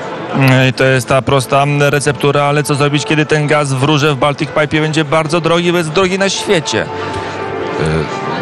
I 0.69 0.73
To 0.73 0.83
jest 0.83 1.07
ta 1.07 1.21
prosta 1.21 1.65
receptura, 1.79 2.43
ale 2.43 2.63
co 2.63 2.75
zrobić, 2.75 3.05
kiedy 3.05 3.25
ten 3.25 3.47
gaz 3.47 3.73
w 3.73 3.83
rurze 3.83 4.15
w 4.15 4.17
Baltic 4.17 4.49
Pipe 4.49 4.81
będzie 4.81 5.05
bardzo 5.05 5.41
drogi, 5.41 5.71
bo 5.71 5.77
jest 5.77 5.89
drogi 5.89 6.19
na 6.19 6.29
świecie? 6.29 6.85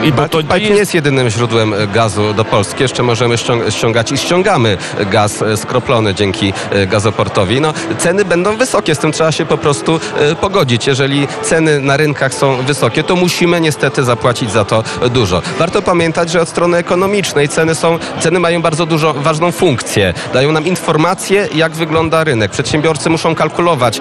I 0.03 0.11
bo 0.11 0.29
to 0.29 0.57
nie 0.57 0.69
jest 0.69 0.93
jedynym 0.93 1.29
źródłem 1.29 1.73
e, 1.73 1.87
gazu 1.87 2.33
do 2.33 2.45
Polski. 2.45 2.83
Jeszcze 2.83 3.03
możemy 3.03 3.35
ściąg- 3.35 3.71
ściągać 3.71 4.11
i 4.11 4.17
ściągamy 4.17 4.77
gaz 5.11 5.41
e, 5.41 5.57
skroplony 5.57 6.13
dzięki 6.13 6.53
e, 6.71 6.87
gazoportowi. 6.87 7.61
No, 7.61 7.73
ceny 7.97 8.25
będą 8.25 8.57
wysokie, 8.57 8.95
z 8.95 8.99
tym 8.99 9.11
trzeba 9.11 9.31
się 9.31 9.45
po 9.45 9.57
prostu 9.57 9.99
pogodzić. 10.41 10.87
Jeżeli 10.87 11.27
ceny 11.41 11.79
na 11.79 11.97
rynkach 11.97 12.33
są 12.33 12.57
wysokie, 12.57 13.03
to 13.03 13.15
musimy 13.15 13.61
niestety 13.61 14.03
zapłacić 14.03 14.51
za 14.51 14.65
to 14.65 14.83
dużo. 15.09 15.41
Warto 15.59 15.81
pamiętać, 15.81 16.29
że 16.29 16.41
od 16.41 16.49
strony 16.49 16.77
ekonomicznej 16.77 17.49
ceny 17.49 17.75
są, 17.75 17.99
ceny 18.19 18.39
mają 18.39 18.61
bardzo 18.61 18.85
dużo 18.85 19.13
ważną 19.13 19.51
funkcję. 19.51 20.13
Dają 20.33 20.51
nam 20.51 20.65
informacje, 20.67 21.47
jak 21.55 21.71
wygląda 21.71 22.23
rynek. 22.23 22.51
Przedsiębiorcy 22.51 23.09
muszą 23.09 23.35
kalkulować 23.35 23.99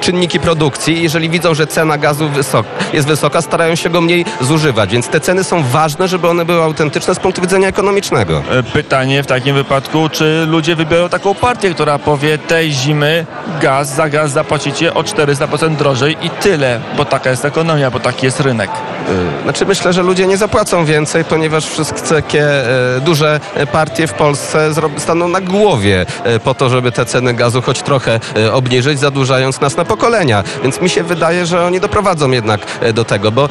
czynniki 0.00 0.40
produkcji 0.40 0.98
i 0.98 1.02
jeżeli 1.02 1.30
widzą, 1.30 1.54
że 1.54 1.66
cena 1.66 1.98
gazu 1.98 2.28
wysok, 2.28 2.66
jest 2.92 3.08
wysoka, 3.08 3.42
starają 3.42 3.74
się 3.74 3.90
go 3.90 4.00
mniej 4.08 4.24
zużywać. 4.40 4.90
Więc 4.90 5.08
te 5.08 5.20
ceny 5.20 5.44
są 5.44 5.62
ważne, 5.62 6.08
żeby 6.08 6.28
one 6.28 6.44
były 6.44 6.62
autentyczne 6.62 7.14
z 7.14 7.18
punktu 7.18 7.40
widzenia 7.42 7.68
ekonomicznego. 7.68 8.42
E, 8.50 8.62
Pytanie 8.62 9.22
w 9.22 9.26
takim 9.26 9.54
wypadku, 9.54 10.08
czy 10.08 10.46
ludzie 10.48 10.76
wybiorą 10.76 11.08
taką 11.08 11.34
partię, 11.34 11.70
która 11.74 11.98
powie 11.98 12.38
tej 12.38 12.72
zimy 12.72 13.26
gaz 13.62 13.94
za 13.94 14.08
gaz 14.08 14.30
zapłacicie 14.32 14.94
o 14.94 15.02
400% 15.02 15.76
drożej 15.76 16.16
i 16.22 16.30
tyle, 16.30 16.80
bo 16.96 17.04
taka 17.04 17.30
jest 17.30 17.44
ekonomia, 17.44 17.90
bo 17.90 18.00
taki 18.00 18.26
jest 18.26 18.40
rynek. 18.40 18.70
Y, 18.70 19.42
Znaczy 19.42 19.66
myślę, 19.66 19.92
że 19.92 20.02
ludzie 20.02 20.26
nie 20.26 20.36
zapłacą 20.36 20.84
więcej, 20.84 21.24
ponieważ 21.24 21.66
wszystkie 21.66 22.42
e, 22.96 23.00
duże 23.00 23.40
partie 23.72 24.06
w 24.06 24.12
Polsce 24.12 24.70
staną 24.96 25.28
na 25.28 25.40
głowie 25.40 26.06
e, 26.24 26.40
po 26.40 26.54
to, 26.54 26.68
żeby 26.68 26.92
te 26.92 27.06
ceny 27.06 27.34
gazu 27.34 27.62
choć 27.62 27.82
trochę 27.82 28.20
e, 28.36 28.52
obniżyć, 28.52 28.98
zadłużając 28.98 29.60
nas 29.60 29.76
na 29.76 29.84
pokolenia. 29.84 30.44
Więc 30.62 30.80
mi 30.80 30.88
się 30.90 31.02
wydaje, 31.02 31.46
że 31.46 31.64
oni 31.64 31.80
doprowadzą 31.80 32.30
jednak 32.30 32.60
e, 32.80 32.92
do 32.92 33.04
tego, 33.04 33.32
bo 33.32 33.48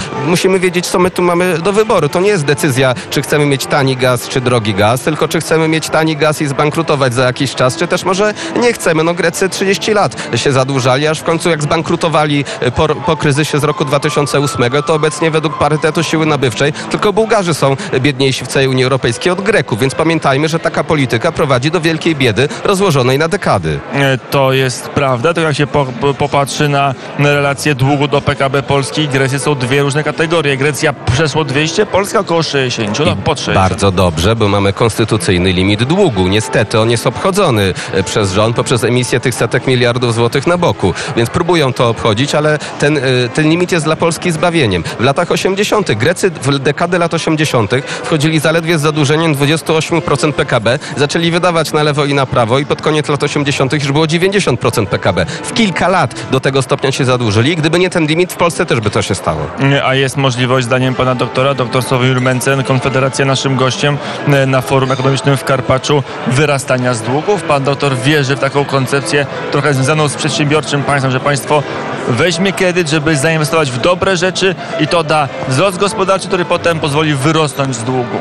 musimy 0.47 0.59
wiedzieć, 0.59 0.87
co 0.87 0.99
my 0.99 1.11
tu 1.11 1.21
mamy 1.21 1.57
do 1.57 1.73
wyboru. 1.73 2.09
To 2.09 2.19
nie 2.21 2.29
jest 2.29 2.45
decyzja, 2.45 2.93
czy 3.09 3.21
chcemy 3.21 3.45
mieć 3.45 3.65
tani 3.65 3.95
gaz, 3.97 4.27
czy 4.27 4.41
drogi 4.41 4.73
gaz, 4.73 5.01
tylko 5.01 5.27
czy 5.27 5.39
chcemy 5.39 5.67
mieć 5.67 5.89
tani 5.89 6.17
gaz 6.17 6.41
i 6.41 6.47
zbankrutować 6.47 7.13
za 7.13 7.23
jakiś 7.23 7.55
czas, 7.55 7.77
czy 7.77 7.87
też 7.87 8.03
może 8.05 8.33
nie 8.61 8.73
chcemy. 8.73 9.03
No 9.03 9.13
Grecy 9.13 9.49
30 9.49 9.93
lat 9.93 10.15
się 10.35 10.51
zadłużali, 10.51 11.07
aż 11.07 11.19
w 11.19 11.23
końcu 11.23 11.49
jak 11.49 11.63
zbankrutowali 11.63 12.45
e, 12.59 12.71
po, 12.71 12.87
po 12.87 13.17
kryzysie 13.17 13.59
z 13.59 13.63
roku 13.63 13.85
2008, 13.85 14.71
to 14.85 14.93
obecnie 14.93 15.31
według 15.31 15.57
parytetu 15.57 16.03
siły 16.03 16.25
nabywczej 16.25 16.73
tylko 16.91 17.13
Bułgarzy 17.13 17.53
są 17.53 17.75
biedniejsi 17.99 18.45
w 18.45 18.47
całej 18.47 18.67
Unii 18.67 18.83
Europejskiej 18.83 19.31
od 19.31 19.41
Greków, 19.41 19.79
więc 19.79 19.95
pamiętajmy, 19.95 20.47
że 20.47 20.59
taka 20.59 20.83
polityka 20.83 21.31
prowadzi 21.31 21.71
do 21.71 21.81
wielkiej 21.81 22.15
biedy 22.15 22.47
rozłożonej 22.63 23.17
na 23.19 23.27
dekady. 23.27 23.79
E, 23.93 24.17
To 24.17 24.53
jest 24.53 24.89
prawda, 24.89 25.33
to 25.33 25.41
jak 25.41 25.55
się 25.55 25.67
po- 25.67 26.13
popatrzy 26.17 26.69
na 26.69 26.93
relacje 27.19 27.75
długu 27.75 28.07
do 28.07 28.21
PKB 28.21 28.63
Polski 28.63 29.01
i 29.01 29.07
Grecji 29.07 29.39
są 29.39 29.55
dwie 29.55 29.81
różne 29.81 30.03
kategorie. 30.03 30.36
Grecja 30.43 30.93
przeszło 31.17 31.43
200, 31.43 31.85
Polska 31.85 32.19
około 32.19 32.43
60, 32.43 32.99
no 32.99 33.15
pod 33.15 33.39
60. 33.39 33.69
Bardzo 33.69 33.91
dobrze, 33.91 34.35
bo 34.35 34.47
mamy 34.47 34.73
konstytucyjny 34.73 35.51
limit 35.51 35.83
długu. 35.83 36.27
Niestety 36.27 36.79
on 36.79 36.91
jest 36.91 37.07
obchodzony 37.07 37.73
e, 37.93 38.03
przez 38.03 38.31
rząd 38.31 38.55
poprzez 38.55 38.83
emisję 38.83 39.19
tych 39.19 39.35
setek 39.35 39.67
miliardów 39.67 40.13
złotych 40.13 40.47
na 40.47 40.57
boku, 40.57 40.93
więc 41.15 41.29
próbują 41.29 41.73
to 41.73 41.89
obchodzić, 41.89 42.35
ale 42.35 42.59
ten, 42.79 42.97
e, 42.97 43.01
ten 43.33 43.49
limit 43.49 43.71
jest 43.71 43.85
dla 43.85 43.95
Polski 43.95 44.31
zbawieniem. 44.31 44.83
W 44.99 45.03
latach 45.03 45.31
80. 45.31 45.93
Grecy 45.93 46.29
w 46.29 46.59
dekadę 46.59 46.97
lat 46.97 47.13
80. 47.13 47.71
wchodzili 48.03 48.39
zaledwie 48.39 48.79
z 48.79 48.81
zadłużeniem 48.81 49.35
28% 49.35 50.31
PKB, 50.31 50.79
zaczęli 50.97 51.31
wydawać 51.31 51.73
na 51.73 51.83
lewo 51.83 52.05
i 52.05 52.13
na 52.13 52.25
prawo 52.25 52.59
i 52.59 52.65
pod 52.65 52.81
koniec 52.81 53.09
lat 53.09 53.23
80. 53.23 53.73
już 53.73 53.91
było 53.91 54.05
90% 54.05 54.85
PKB. 54.85 55.25
W 55.43 55.53
kilka 55.53 55.87
lat 55.87 56.15
do 56.31 56.39
tego 56.39 56.61
stopnia 56.61 56.91
się 56.91 57.05
zadłużyli. 57.05 57.55
Gdyby 57.55 57.79
nie 57.79 57.89
ten 57.89 58.05
limit, 58.05 58.33
w 58.33 58.37
Polsce 58.37 58.65
też 58.65 58.79
by 58.79 58.89
to 58.89 59.01
się 59.01 59.15
stało. 59.15 59.41
A 59.85 59.95
jest 59.95 60.17
możliwość, 60.17 60.65
zdaniem 60.65 60.95
pana 60.95 61.06
doktora, 61.15 61.53
doktor 61.53 61.83
Sławomir 61.83 62.21
Mencen, 62.21 62.63
Konfederacja 62.63 63.25
naszym 63.25 63.55
gościem 63.55 63.97
e, 64.27 64.45
na 64.45 64.61
forum 64.61 64.91
ekonomicznym 64.91 65.37
w 65.37 65.43
Karpaczu, 65.43 66.03
wyrastania 66.27 66.93
z 66.93 67.01
długów. 67.01 67.43
Pan 67.43 67.63
doktor 67.63 67.97
wierzy 67.97 68.35
w 68.35 68.39
taką 68.39 68.65
koncepcję 68.65 69.25
trochę 69.51 69.73
związaną 69.73 70.07
z 70.07 70.15
przedsiębiorczym 70.15 70.83
państwem, 70.83 71.11
że 71.11 71.19
państwo 71.19 71.63
weźmie 72.07 72.53
kredyt, 72.53 72.89
żeby 72.89 73.15
zainwestować 73.15 73.71
w 73.71 73.77
dobre 73.77 74.17
rzeczy 74.17 74.55
i 74.79 74.87
to 74.87 75.03
da 75.03 75.27
wzrost 75.47 75.77
gospodarczy, 75.77 76.27
który 76.27 76.45
potem 76.45 76.79
pozwoli 76.79 77.15
wyrosnąć 77.15 77.75
z 77.75 77.83
długu. 77.83 78.17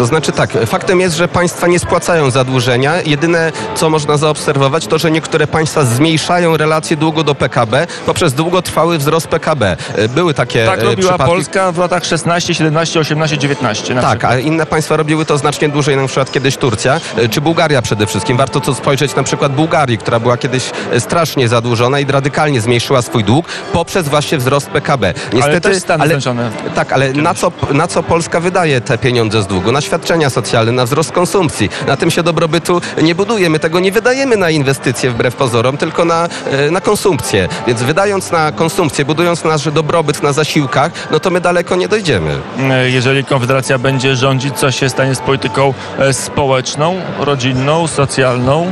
To 0.00 0.06
znaczy 0.06 0.32
tak, 0.32 0.50
faktem 0.66 1.00
jest, 1.00 1.16
że 1.16 1.28
państwa 1.28 1.66
nie 1.66 1.78
spłacają 1.78 2.30
zadłużenia. 2.30 3.02
Jedyne, 3.02 3.52
co 3.74 3.90
można 3.90 4.16
zaobserwować, 4.16 4.86
to, 4.86 4.98
że 4.98 5.10
niektóre 5.10 5.46
państwa 5.46 5.84
zmniejszają 5.84 6.56
relacje 6.56 6.96
długu 6.96 7.24
do 7.24 7.34
PKB 7.34 7.86
poprzez 8.06 8.34
długotrwały 8.34 8.98
wzrost 8.98 9.26
PKB. 9.26 9.76
E, 9.96 10.08
Były 10.08 10.34
takie 10.34 10.66
Tak 10.66 10.80
e, 10.80 10.82
robiła 10.82 11.08
przypadki. 11.12 11.34
Polska 11.34 11.72
w 11.72 11.78
latach 11.78 12.04
16, 12.04 12.54
17, 12.54 13.00
18, 13.00 13.38
19. 13.38 13.94
Na 13.94 14.02
Tak, 14.02 14.10
przykład. 14.10 14.32
a 14.32 14.38
inne 14.38 14.66
państwa 14.66 14.96
robiły 14.96 15.24
to 15.24 15.38
znacznie 15.38 15.68
dłużej, 15.68 15.96
na 15.96 16.06
przykład 16.06 16.32
kiedyś 16.32 16.56
Turcja, 16.56 17.00
e, 17.16 17.28
czy 17.28 17.40
Bułgaria 17.40 17.82
przede 17.82 18.06
wszystkim. 18.06 18.36
Warto 18.36 18.60
tu 18.60 18.74
spojrzeć 18.74 19.14
na 19.16 19.22
przykład 19.22 19.54
Bułgarii, 19.54 19.98
która 19.98 20.20
była 20.20 20.36
kiedyś 20.36 20.70
strasznie 20.98 21.48
zadłużona 21.48 22.00
i 22.00 22.04
radykalnie 22.04 22.60
zmniejszyła 22.60 23.02
swój 23.02 23.24
dług 23.24 23.46
poprzez 23.72 24.08
właśnie 24.08 24.38
wzrost 24.38 24.68
PKB. 24.70 25.14
też 25.60 25.76
Stany 25.76 26.04
Zjednoczone 26.04 26.50
Tak, 26.74 26.92
ale 26.92 27.12
na 27.12 27.34
co, 27.34 27.52
na 27.72 27.86
co 27.86 28.02
Polska 28.02 28.40
wydaje 28.40 28.80
te 28.80 28.98
pieniądze 28.98 29.42
z 29.42 29.46
długu? 29.46 29.72
Na 29.72 29.80
świadczenia 29.90 30.30
socjalne, 30.30 30.72
na 30.72 30.84
wzrost 30.84 31.12
konsumpcji. 31.12 31.70
Na 31.86 31.96
tym 31.96 32.10
się 32.10 32.22
dobrobytu 32.22 32.80
nie 33.02 33.14
buduje. 33.14 33.50
My 33.50 33.58
tego 33.58 33.80
nie 33.80 33.92
wydajemy 33.92 34.36
na 34.36 34.50
inwestycje 34.50 35.10
wbrew 35.10 35.36
pozorom, 35.36 35.76
tylko 35.76 36.04
na, 36.04 36.28
e, 36.50 36.70
na 36.70 36.80
konsumpcję. 36.80 37.48
Więc 37.66 37.82
wydając 37.82 38.30
na 38.30 38.52
konsumpcję, 38.52 39.04
budując 39.04 39.44
nasz 39.44 39.70
dobrobyt 39.70 40.22
na 40.22 40.32
zasiłkach, 40.32 40.92
no 41.10 41.20
to 41.20 41.30
my 41.30 41.40
daleko 41.40 41.76
nie 41.76 41.88
dojdziemy. 41.88 42.38
E, 42.70 42.90
Jeżeli 42.90 43.24
Konfederacja 43.24 43.78
będzie 43.78 44.16
rządzić, 44.16 44.54
co 44.58 44.70
się 44.70 44.88
stanie 44.88 45.14
z 45.14 45.18
polityką 45.20 45.74
e, 45.98 46.12
społeczną, 46.12 47.00
rodzinną, 47.18 47.86
socjalną? 47.86 48.70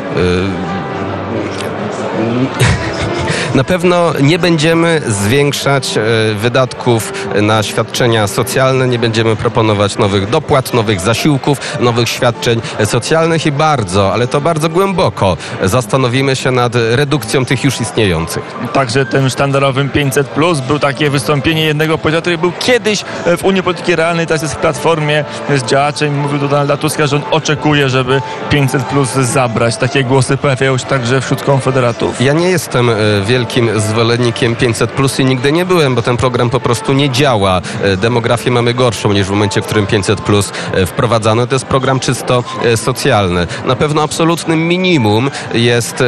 Na 3.55 3.65
pewno 3.65 4.13
nie 4.21 4.39
będziemy 4.39 5.03
zwiększać 5.07 5.97
e, 5.97 6.01
wydatków 6.35 7.13
na 7.43 7.63
świadczenia 7.63 8.27
socjalne, 8.27 8.89
nie 8.89 8.99
będziemy 8.99 9.37
proponować 9.37 9.99
nowych 9.99 10.31
dopłat, 10.31 10.75
nowych 10.75 11.01
zasiłków, 11.01 11.59
nowych 11.81 12.09
świadczeń 12.09 12.61
socjalnych 12.85 13.47
i 13.47 13.53
bardzo, 13.53 14.13
ale 14.13 14.27
to 14.27 14.41
bardzo 14.41 14.69
głęboko 14.69 15.37
zastanowimy 15.63 16.37
się 16.37 16.51
nad 16.51 16.73
redukcją 16.75 17.45
tych 17.45 17.65
już 17.65 17.81
istniejących. 17.81 18.43
Także 18.73 19.07
tym 19.07 19.29
sztandarowym 19.29 19.89
500 19.89 20.29
plus 20.29 20.61
był 20.61 20.79
takie 20.79 21.11
wystąpienie 21.11 21.65
jednego 21.65 21.99
polityka, 21.99 22.21
który 22.21 22.39
był 22.39 22.53
kiedyś 22.53 23.05
w 23.39 23.45
Unii 23.45 23.63
Polityki 23.63 23.97
Realnej, 23.97 24.27
teraz 24.27 24.43
jest 24.43 24.55
w 24.55 24.59
Platformie, 24.59 25.25
jest 25.51 25.67
działaczem 25.67 26.19
mówił 26.19 26.39
do 26.39 26.49
Donalda 26.49 26.77
Tuska, 26.77 27.07
że 27.07 27.17
on 27.17 27.23
oczekuje, 27.31 27.89
żeby 27.89 28.21
500 28.51 28.83
plus 28.83 29.13
zabrać. 29.13 29.77
Takie 29.77 30.05
głosy 30.05 30.37
pojawiają 30.37 30.79
się 30.79 30.87
także 30.87 31.21
wśród 31.21 31.43
konfederatów. 31.43 32.21
Ja 32.21 32.33
nie 32.33 32.49
jestem 32.49 32.91
e, 32.91 32.95
wielkim 33.39 33.81
zwolennikiem 33.81 34.57
500 34.57 34.91
plus 34.91 35.21
i 35.21 35.25
nigdy 35.25 35.53
nie 35.53 35.65
byłem, 35.65 35.95
bo 35.95 36.03
ten 36.03 36.17
program 36.17 36.51
po 36.51 36.61
prostu 36.61 36.93
nie 36.93 37.11
działa. 37.11 37.61
E, 37.83 37.97
demografię 37.97 38.51
mamy 38.51 38.75
gorszą 38.75 39.13
niż 39.13 39.27
w 39.27 39.31
momencie, 39.31 39.63
w 39.63 39.65
którym 39.65 39.87
500 39.87 40.21
plus 40.21 40.53
e, 40.73 40.87
wprowadzano. 40.87 41.47
To 41.47 41.55
jest 41.55 41.67
program 41.67 42.01
czysto 42.01 42.45
socjalny. 42.77 43.47
Na 43.67 43.77
pewno 43.77 44.03
absolutnym 44.03 44.69
minimum 44.69 45.31
jest 45.55 46.05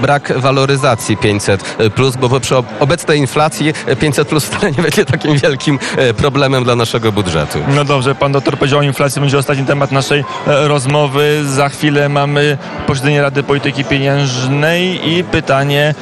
brak 0.00 0.40
waloryzacji 0.40 1.16
500 1.16 1.76
plus, 1.94 2.16
bo 2.16 2.40
przy 2.40 2.54
obecnej 2.80 3.18
inflacji 3.18 3.72
500 4.00 4.28
plus 4.28 4.44
wcale 4.44 4.72
nie 4.72 4.82
będzie 4.82 5.04
takim 5.04 5.38
wielkim 5.38 5.78
problemem 6.16 6.64
dla 6.64 6.76
naszego 6.76 7.12
budżetu. 7.12 7.58
No 7.74 7.84
dobrze, 7.84 8.14
pan 8.14 8.32
doktor 8.32 8.58
powiedział 8.58 8.80
o 8.80 8.82
inflacji, 8.82 9.20
będzie 9.20 9.38
ostatni 9.38 9.64
temat 9.64 9.92
naszej 9.92 10.24
rozmowy. 10.46 11.44
Za 11.46 11.68
chwilę 11.68 12.08
mamy 12.08 12.58
posiedzenie 12.86 13.22
Rady 13.22 13.42
Polityki 13.42 13.84
Pieniężnej 13.84 15.08
i 15.12 15.24
pytanie, 15.24 15.94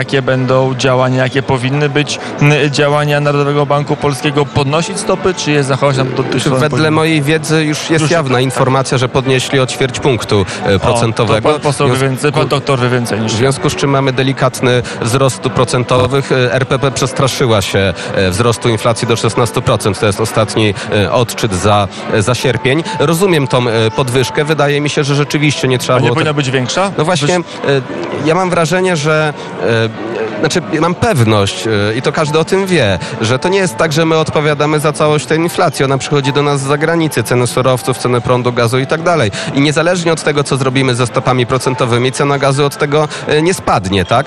jakie 0.00 0.22
będą 0.22 0.74
działania, 0.74 1.22
jakie 1.22 1.42
powinny 1.42 1.88
być 1.88 2.18
działania 2.70 3.20
Narodowego 3.20 3.66
Banku 3.66 3.96
Polskiego, 3.96 4.46
podnosić 4.46 4.98
stopy, 4.98 5.34
czy 5.34 5.50
je 5.50 5.64
zachować 5.64 5.96
na 5.96 6.04
Wedle 6.04 6.68
poziomie? 6.70 6.90
mojej 6.90 7.22
wiedzy 7.22 7.64
już 7.64 7.90
jest 7.90 8.02
już 8.02 8.10
jawna 8.10 8.34
tak. 8.34 8.44
informacja, 8.44 8.98
że 8.98 9.08
podnieśli 9.08 9.60
o 9.60 9.66
ćwierć 9.66 10.00
punktu 10.00 10.46
procentowego. 10.82 11.48
O, 11.48 11.52
pan 11.52 11.60
poseł 11.60 11.88
wie 11.88 11.96
więcej, 11.96 12.32
pan 12.32 12.48
doktor 12.48 12.80
wie 12.80 12.88
więcej 12.88 13.20
niż 13.20 13.32
W 13.32 13.36
związku 13.36 13.70
z 13.70 13.76
czym 13.76 13.90
mamy 13.90 14.12
delikatny 14.12 14.82
wzrost 15.00 15.40
procentowych. 15.40 16.32
RPP 16.50 16.90
przestraszyła 16.90 17.62
się 17.62 17.94
wzrostu 18.30 18.68
inflacji 18.68 19.08
do 19.08 19.14
16%. 19.14 20.00
To 20.00 20.06
jest 20.06 20.20
ostatni 20.20 20.74
odczyt 21.10 21.54
za, 21.54 21.88
za 22.18 22.34
sierpień. 22.34 22.82
Rozumiem 22.98 23.46
tą 23.48 23.64
podwyżkę. 23.96 24.44
Wydaje 24.44 24.80
mi 24.80 24.90
się, 24.90 25.04
że 25.04 25.14
rzeczywiście 25.14 25.68
nie 25.68 25.78
trzeba 25.78 25.96
A 25.96 26.00
nie 26.00 26.06
było... 26.06 26.14
powinna 26.14 26.34
być 26.34 26.50
większa? 26.50 26.92
No 26.98 27.04
właśnie, 27.04 27.40
ja 28.24 28.34
mam 28.34 28.50
wrażenie, 28.50 28.96
że 28.96 29.32
uh, 29.98 30.29
znaczy 30.40 30.62
mam 30.80 30.94
pewność 30.94 31.66
e, 31.66 31.70
i 31.96 32.02
to 32.02 32.12
każdy 32.12 32.38
o 32.38 32.44
tym 32.44 32.66
wie, 32.66 32.98
że 33.20 33.38
to 33.38 33.48
nie 33.48 33.58
jest 33.58 33.76
tak, 33.76 33.92
że 33.92 34.04
my 34.04 34.18
odpowiadamy 34.18 34.80
za 34.80 34.92
całość 34.92 35.26
tej 35.26 35.38
inflacji. 35.38 35.84
Ona 35.84 35.98
przychodzi 35.98 36.32
do 36.32 36.42
nas 36.42 36.60
z 36.60 36.64
zagranicy, 36.64 37.22
ceny 37.22 37.46
surowców, 37.46 37.98
ceny 37.98 38.20
prądu, 38.20 38.52
gazu 38.52 38.78
i 38.78 38.86
tak 38.86 39.02
dalej. 39.02 39.30
I 39.54 39.60
niezależnie 39.60 40.12
od 40.12 40.22
tego, 40.22 40.44
co 40.44 40.56
zrobimy 40.56 40.94
ze 40.94 41.06
stopami 41.06 41.46
procentowymi, 41.46 42.12
cena 42.12 42.38
gazu 42.38 42.66
od 42.66 42.76
tego 42.76 43.08
e, 43.26 43.42
nie 43.42 43.54
spadnie, 43.54 44.04
tak? 44.04 44.26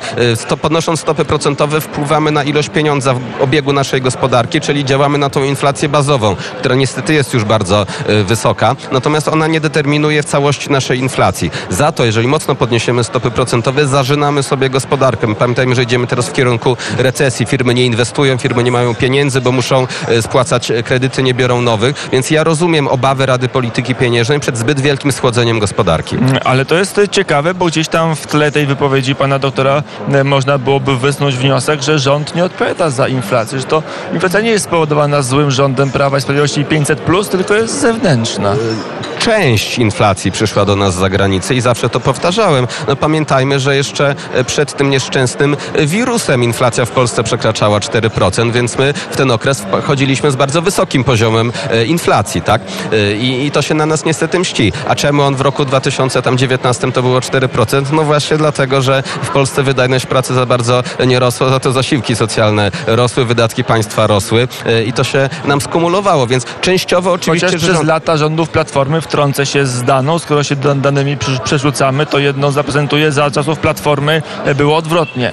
E, 0.52 0.58
podnosząc 0.58 1.00
stopy 1.00 1.26
procentowe 1.26 1.82
wpływamy 1.82 2.32
na 2.32 2.44
ilość 2.44 2.70
pieniądza 2.70 3.14
w 3.14 3.42
obiegu 3.42 3.74
naszej 3.74 4.02
gospodarki, 4.02 4.62
czyli 4.62 4.86
działamy 4.86 5.18
na 5.18 5.30
tą 5.30 5.44
inflację 5.44 5.90
bazową, 5.90 6.36
która 6.60 6.76
niestety 6.76 7.14
jest 7.14 7.34
już 7.34 7.44
bardzo 7.44 7.86
wysoka, 8.26 8.76
natomiast 8.92 9.28
ona 9.28 9.48
nie 9.48 9.62
determinuje 9.62 10.24
w 10.24 10.26
całości 10.26 10.72
naszej 10.72 11.00
inflacji. 11.00 11.52
Za 11.70 11.92
to, 11.92 12.06
jeżeli 12.06 12.28
mocno 12.28 12.56
podniesiemy 12.56 13.04
stopy 13.04 13.32
procentowe, 13.32 13.88
zażynamy 13.88 14.44
sobie 14.44 14.70
gospodarkę. 14.70 15.36
Pamiętajmy, 15.36 15.76
że 15.76 15.84
idziemy 15.84 16.03
idziemy 16.04 16.08
teraz 16.08 16.30
w 16.30 16.34
kierunku 16.34 16.78
recesji. 16.98 17.46
Firmy 17.46 17.74
nie 17.74 17.86
inwestują, 17.86 18.38
firmy 18.38 18.64
nie 18.64 18.72
mają 18.72 18.96
pieniędzy, 18.96 19.42
bo 19.42 19.52
muszą 19.52 19.88
e, 20.08 20.22
spłacać 20.22 20.72
kredyty, 20.86 21.24
nie 21.24 21.34
biorą 21.34 21.62
nowych. 21.62 22.10
Więc 22.12 22.32
ja 22.32 22.44
rozumiem 22.44 22.88
obawy 22.88 23.26
Rady 23.26 23.50
Polityki 23.50 23.96
Pieniężnej 23.96 24.40
przed 24.40 24.58
zbyt 24.58 24.80
wielkim 24.80 25.12
schłodzeniem 25.12 25.60
gospodarki. 25.60 26.16
Mm, 26.16 26.38
ale 26.44 26.66
to 26.66 26.76
jest 26.76 27.02
ciekawe, 27.12 27.54
bo 27.54 27.66
gdzieś 27.66 27.88
tam 27.88 28.16
w 28.16 28.28
tle 28.28 28.52
tej 28.52 28.66
wypowiedzi 28.66 29.16
pana 29.16 29.40
doktora 29.40 29.84
e, 30.12 30.24
można 30.24 30.58
byłoby 30.58 30.98
wysnuć 30.98 31.36
wniosek, 31.36 31.82
że 31.82 32.00
rząd 32.00 32.36
nie 32.36 32.46
odpowiada 32.46 32.90
za 32.90 33.08
inflację, 33.08 33.60
że 33.60 33.66
to 33.66 33.84
inflacja 34.14 34.42
nie 34.42 34.52
jest 34.52 34.66
spowodowana 34.66 35.22
złym 35.22 35.52
rządem 35.52 35.92
Prawa 35.92 36.18
i 36.18 36.22
Sprawiedliwości 36.22 36.66
500+, 36.66 36.96
plus, 36.96 37.30
tylko 37.30 37.54
jest 37.54 37.82
zewnętrzna. 37.82 38.52
E, 38.52 39.20
część 39.20 39.78
inflacji 39.80 40.32
przyszła 40.32 40.66
do 40.66 40.76
nas 40.76 40.94
z 40.94 40.98
zagranicy 40.98 41.56
i 41.56 41.62
zawsze 41.62 41.90
to 41.90 42.00
powtarzałem. 42.00 42.68
No 42.88 42.96
pamiętajmy, 42.96 43.60
że 43.60 43.76
jeszcze 43.76 44.16
przed 44.46 44.74
tym 44.74 44.90
nieszczęsnym 44.90 45.58
wirusem 45.94 46.44
inflacja 46.44 46.86
w 46.86 46.92
Polsce 46.92 47.24
przekraczała 47.24 47.80
4%, 47.80 48.52
więc 48.52 48.78
my 48.78 48.94
w 48.94 49.16
ten 49.16 49.32
okres 49.32 49.66
chodziliśmy 49.84 50.32
z 50.32 50.36
bardzo 50.36 50.62
wysokim 50.62 51.04
poziomem 51.04 51.52
e, 51.70 51.86
inflacji, 51.86 52.42
tak? 52.42 52.62
E, 52.92 53.14
I, 53.14 53.46
I, 53.46 53.52
to 53.52 53.62
się 53.62 53.74
na 53.74 53.86
nas 53.86 54.06
niestety 54.06 54.40
mści. 54.40 54.74
A 54.88 54.96
czemu 54.96 55.22
on 55.22 55.36
w 55.36 55.42
roku 55.42 55.66
2019 55.66 56.92
to 56.92 57.02
było 57.02 57.20
4%? 57.20 57.86
No 57.92 58.04
właśnie 58.04 58.38
dlatego, 58.38 58.82
że 58.82 59.04
w 59.24 59.30
Polsce 59.30 59.64
wydajność 59.64 60.06
pracy 60.06 60.34
za 60.34 60.46
bardzo 60.46 60.84
nie 61.08 61.20
rosła, 61.20 61.50
za 61.50 61.60
to 61.60 61.72
zasiłki 61.72 62.16
socjalne 62.16 62.72
rosły, 62.88 63.26
wydatki 63.26 63.64
państwa 63.64 64.08
rosły 64.08 64.48
e, 64.66 64.84
i 64.84 64.94
to 64.94 65.04
się 65.04 65.30
nam 65.46 65.62
skumulowało, 65.62 66.28
więc 66.28 66.46
częściowo 66.62 67.12
oczywiście... 67.12 67.48
Chociaż 67.48 67.62
przez 67.62 67.76
rząd... 67.76 67.88
lata 67.88 68.18
rządów 68.18 68.50
Platformy 68.50 69.02
wtrącę 69.02 69.46
się 69.46 69.66
z 69.66 69.84
daną, 69.84 70.20
skoro 70.20 70.44
się 70.44 70.56
danymi 70.56 71.18
przerzucamy, 71.44 72.06
to 72.06 72.20
jedno 72.20 72.52
zaprezentuje 72.52 73.12
za 73.12 73.32
czasów 73.32 73.60
Platformy 73.60 74.22
było 74.56 74.78
odwrotnie 74.78 75.32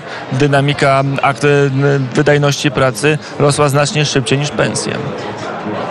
dynamika 0.50 1.02
akt 1.23 1.47
wydajności 2.14 2.71
pracy 2.71 3.19
rosła 3.38 3.69
znacznie 3.69 4.04
szybciej 4.04 4.38
niż 4.38 4.50
pensje. 4.50 4.92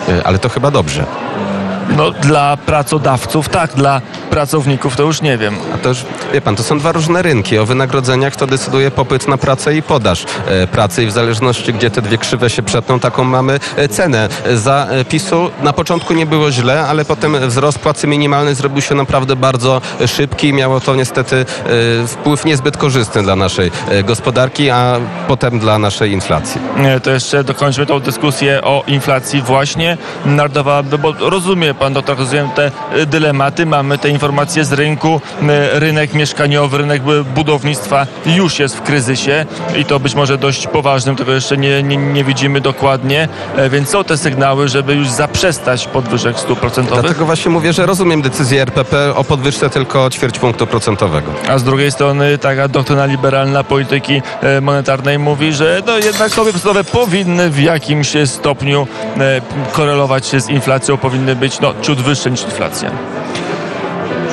E, 0.08 0.26
ale 0.26 0.38
to 0.38 0.48
chyba 0.48 0.70
dobrze. 0.70 1.04
No 1.96 2.10
dla 2.10 2.56
pracodawców 2.56 3.48
tak, 3.48 3.74
dla 3.74 4.00
pracowników 4.30 4.96
to 4.96 5.02
już 5.02 5.22
nie 5.22 5.38
wiem. 5.38 5.56
A 5.74 5.78
to 5.78 5.88
już, 5.88 6.04
wie 6.32 6.40
pan, 6.40 6.56
to 6.56 6.62
są 6.62 6.78
dwa 6.78 6.92
różne 6.92 7.22
rynki. 7.22 7.58
O 7.58 7.66
wynagrodzeniach 7.66 8.36
to 8.36 8.46
decyduje 8.46 8.90
popyt 8.90 9.28
na 9.28 9.38
pracę 9.38 9.74
i 9.74 9.82
podaż 9.82 10.24
e, 10.46 10.66
pracy 10.66 11.02
i 11.02 11.06
w 11.06 11.12
zależności, 11.12 11.72
gdzie 11.72 11.90
te 11.90 12.02
dwie 12.02 12.18
krzywe 12.18 12.50
się 12.50 12.62
przetną, 12.62 13.00
taką 13.00 13.24
mamy 13.24 13.60
e, 13.76 13.88
cenę. 13.88 14.28
Za 14.54 14.86
e, 14.90 15.04
PiSu 15.04 15.50
na 15.62 15.72
początku 15.72 16.14
nie 16.14 16.26
było 16.26 16.52
źle, 16.52 16.86
ale 16.86 17.04
potem 17.04 17.48
wzrost 17.48 17.78
płacy 17.78 18.06
minimalnej 18.06 18.54
zrobił 18.54 18.82
się 18.82 18.94
naprawdę 18.94 19.36
bardzo 19.36 19.80
szybki 20.06 20.48
i 20.48 20.52
miało 20.52 20.80
to 20.80 20.94
niestety 20.94 21.46
wpływ 22.06 22.44
niezbyt 22.44 22.76
korzystny 22.76 23.22
dla 23.22 23.36
naszej 23.36 23.70
gospodarki, 24.04 24.70
a 24.70 24.96
potem 25.28 25.58
dla 25.58 25.78
naszej 25.78 26.12
inflacji. 26.12 26.60
To 27.02 27.10
jeszcze 27.10 27.44
dokończmy 27.44 27.86
tą 27.86 28.00
dyskusję 28.00 28.62
o 28.62 28.84
inflacji 28.86 29.42
właśnie. 29.42 29.96
Narodowa, 30.26 30.82
bo 30.82 31.12
rozumie 31.30 31.74
pan 31.74 31.92
doktor, 31.92 32.18
rozumiem 32.18 32.48
te 32.50 32.70
dylematy, 33.06 33.66
mamy 33.66 33.98
te 33.98 34.08
informacje 34.20 34.64
z 34.64 34.72
rynku. 34.72 35.20
Rynek 35.72 36.14
mieszkaniowy, 36.14 36.78
rynek 36.78 37.02
budownictwa 37.34 38.06
już 38.26 38.58
jest 38.58 38.76
w 38.76 38.82
kryzysie 38.82 39.46
i 39.76 39.84
to 39.84 40.00
być 40.00 40.14
może 40.14 40.38
dość 40.38 40.66
poważnym, 40.66 41.16
tego 41.16 41.32
jeszcze 41.32 41.56
nie, 41.56 41.82
nie, 41.82 41.96
nie 41.96 42.24
widzimy 42.24 42.60
dokładnie, 42.60 43.28
e, 43.56 43.70
więc 43.70 43.88
są 43.88 44.04
te 44.04 44.16
sygnały, 44.16 44.68
żeby 44.68 44.94
już 44.94 45.10
zaprzestać 45.10 45.86
podwyżek 45.86 46.38
stóp 46.38 46.60
procentowych. 46.60 47.00
Dlatego 47.00 47.26
właśnie 47.26 47.50
mówię, 47.50 47.72
że 47.72 47.86
rozumiem 47.86 48.22
decyzję 48.22 48.62
RPP 48.62 49.14
o 49.14 49.24
podwyżce 49.24 49.70
tylko 49.70 50.10
ćwierć 50.10 50.38
punktu 50.38 50.66
procentowego. 50.66 51.32
A 51.48 51.58
z 51.58 51.64
drugiej 51.64 51.92
strony 51.92 52.38
taka 52.38 52.68
doktryna 52.68 53.06
liberalna 53.06 53.64
polityki 53.64 54.22
e, 54.42 54.60
monetarnej 54.60 55.18
mówi, 55.18 55.52
że 55.52 55.82
no 55.86 55.98
jednak 55.98 56.32
stopy 56.32 56.50
procentowe 56.50 56.84
powinny 56.84 57.50
w 57.50 57.58
jakimś 57.58 58.12
stopniu 58.24 58.86
e, 59.18 59.40
korelować 59.72 60.26
się 60.26 60.40
z 60.40 60.48
inflacją, 60.48 60.96
powinny 60.96 61.36
być 61.36 61.60
no, 61.60 61.74
ciut 61.82 62.00
wyższe 62.00 62.30
niż 62.30 62.42
inflacja. 62.42 62.90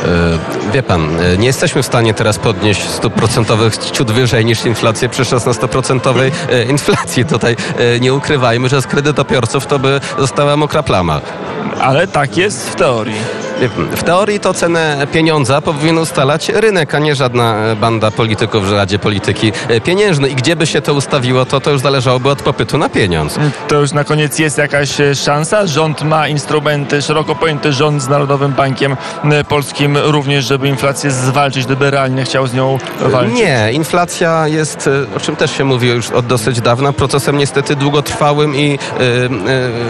E, 0.08 0.72
wie 0.74 0.84
pan, 0.84 1.20
e, 1.20 1.38
nie 1.38 1.48
jesteśmy 1.48 1.84
w 1.84 1.86
stanie 1.86 2.14
teraz 2.14 2.40
podnieść 2.40 2.90
stóp 2.90 3.14
procentowych 3.14 3.78
ciut 3.78 4.12
wyżej 4.12 4.46
niż 4.46 4.66
inflację 4.66 5.10
przy 5.10 5.24
16% 5.24 6.32
e, 6.50 6.64
inflacji. 6.64 7.26
Tutaj 7.26 7.56
nie 8.02 8.14
ukrywajmy, 8.14 8.70
że 8.70 8.82
z 8.82 8.88
kredytobiorców 8.88 9.68
to 9.68 9.80
by 9.80 10.00
została 10.20 10.58
mokra 10.58 10.84
plama. 10.84 11.22
Ale 11.82 12.08
tak 12.08 12.38
jest 12.38 12.70
w 12.70 12.76
teorii. 12.76 13.47
W 13.92 14.04
teorii 14.04 14.40
to 14.40 14.54
cenę 14.54 15.08
pieniądza 15.12 15.62
powinien 15.62 15.98
ustalać 15.98 16.50
rynek, 16.50 16.96
a 16.96 17.00
nie 17.00 17.16
żadna 17.16 17.56
banda 17.82 18.12
polityków 18.12 18.70
w 18.70 18.74
Radzie 18.74 19.00
Polityki 19.00 19.52
Pieniężnej. 19.84 20.32
I 20.32 20.36
gdzie 20.36 20.56
by 20.56 20.68
się 20.68 20.82
to 20.82 20.94
ustawiło, 20.94 21.46
to 21.46 21.60
to 21.60 21.72
już 21.72 21.82
zależałoby 21.82 22.30
od 22.30 22.42
popytu 22.42 22.78
na 22.78 22.90
pieniądz. 22.90 23.40
To 23.68 23.76
już 23.76 23.92
na 23.92 24.04
koniec 24.04 24.40
jest 24.40 24.58
jakaś 24.58 24.90
szansa? 25.26 25.68
Rząd 25.68 26.04
ma 26.04 26.28
instrumenty, 26.28 27.02
szeroko 27.02 27.36
pojęty 27.36 27.74
rząd 27.74 28.02
z 28.02 28.08
Narodowym 28.08 28.52
Bankiem 28.52 28.98
Polskim 29.50 29.98
również, 29.98 30.46
żeby 30.46 30.68
inflację 30.68 31.12
zwalczyć, 31.12 31.66
gdyby 31.66 31.92
realnie 31.92 32.24
chciał 32.24 32.48
z 32.48 32.54
nią 32.54 32.78
walczyć? 33.00 33.36
Nie, 33.36 33.70
inflacja 33.72 34.48
jest, 34.48 34.90
o 35.18 35.20
czym 35.20 35.36
też 35.36 35.58
się 35.58 35.64
mówi 35.64 35.88
już 35.88 36.10
od 36.10 36.26
dosyć 36.26 36.62
dawna, 36.62 36.94
procesem 36.94 37.38
niestety 37.38 37.76
długotrwałym 37.76 38.56
i 38.56 38.80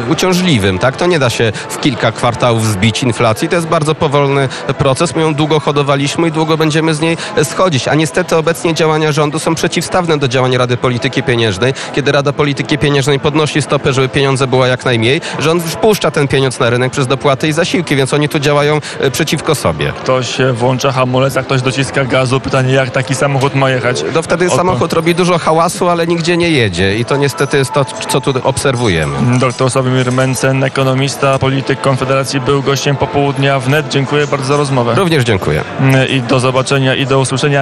uciążliwym. 0.09 0.79
Tak? 0.79 0.97
To 0.97 1.05
nie 1.05 1.19
da 1.19 1.29
się 1.29 1.51
w 1.69 1.79
kilka 1.79 2.11
kwartałów 2.11 2.65
zbić 2.65 3.03
inflacji. 3.03 3.49
To 3.57 3.59
jest 3.59 3.69
bardzo 3.69 3.95
powolny 3.95 4.49
proces. 4.77 5.15
My 5.15 5.21
ją 5.21 5.33
długo 5.33 5.59
hodowaliśmy 5.59 6.27
i 6.27 6.31
długo 6.31 6.57
będziemy 6.57 6.93
z 6.93 6.99
niej 6.99 7.17
schodzić. 7.43 7.87
A 7.87 7.95
niestety 7.95 8.35
obecnie 8.35 8.73
działania 8.73 9.11
rządu 9.11 9.39
są 9.39 9.55
przeciwstawne 9.55 10.17
do 10.17 10.27
działań 10.27 10.57
Rady 10.57 10.77
Polityki 10.77 11.23
Pieniężnej. 11.23 11.73
Kiedy 11.93 12.11
Rada 12.11 12.33
Polityki 12.33 12.77
Pieniężnej 12.77 13.19
podnosi 13.19 13.61
stopę, 13.61 13.93
żeby 13.93 14.09
pieniądze 14.09 14.47
było 14.47 14.65
jak 14.65 14.85
najmniej, 14.85 15.21
rząd 15.39 15.63
wpuszcza 15.63 16.11
ten 16.11 16.27
pieniądz 16.27 16.59
na 16.59 16.69
rynek 16.69 16.91
przez 16.91 17.07
dopłaty 17.07 17.47
i 17.47 17.53
zasiłki, 17.53 17.95
więc 17.95 18.13
oni 18.13 18.29
tu 18.29 18.39
działają 18.39 18.79
e, 18.99 19.11
przeciwko 19.11 19.55
sobie. 19.55 19.93
Ktoś 20.03 20.41
e, 20.41 20.53
włącza 20.53 20.91
hamulec, 20.91 21.37
a 21.37 21.43
ktoś 21.43 21.61
dociska 21.61 22.05
gazu. 22.05 22.39
Pytanie, 22.39 22.73
jak 22.73 22.89
taki 22.89 23.15
samochód 23.15 23.55
ma 23.55 23.69
jechać? 23.69 24.03
To 24.13 24.21
wtedy 24.21 24.47
Oto. 24.47 24.55
samochód 24.55 24.93
robi 24.93 25.15
dużo 25.15 25.37
hałasu, 25.37 25.89
ale 25.89 26.07
nigdzie 26.07 26.37
nie 26.37 26.49
jedzie 26.49 26.97
i 26.97 27.05
to 27.05 27.17
niestety 27.17 27.57
jest 27.57 27.73
to, 27.73 27.85
co 27.85 28.21
tu 28.21 28.33
obserwujemy. 28.43 29.39
Doktor 29.39 29.71
Sławomir 29.71 30.11
Mencen, 30.11 30.63
ekonomista, 30.63 31.39
polityk 31.39 31.81
Konfederacji, 31.81 32.39
był 32.39 32.63
gościem 32.63 32.95
popołudnia 32.95 33.46
wnet. 33.59 33.87
Dziękuję 33.87 34.27
bardzo 34.27 34.45
za 34.47 34.57
rozmowę. 34.57 34.95
Również 34.95 35.23
dziękuję. 35.23 35.63
I 36.09 36.21
do 36.21 36.39
zobaczenia 36.39 36.95
i 36.95 37.05
do 37.05 37.19
usłyszenia. 37.19 37.55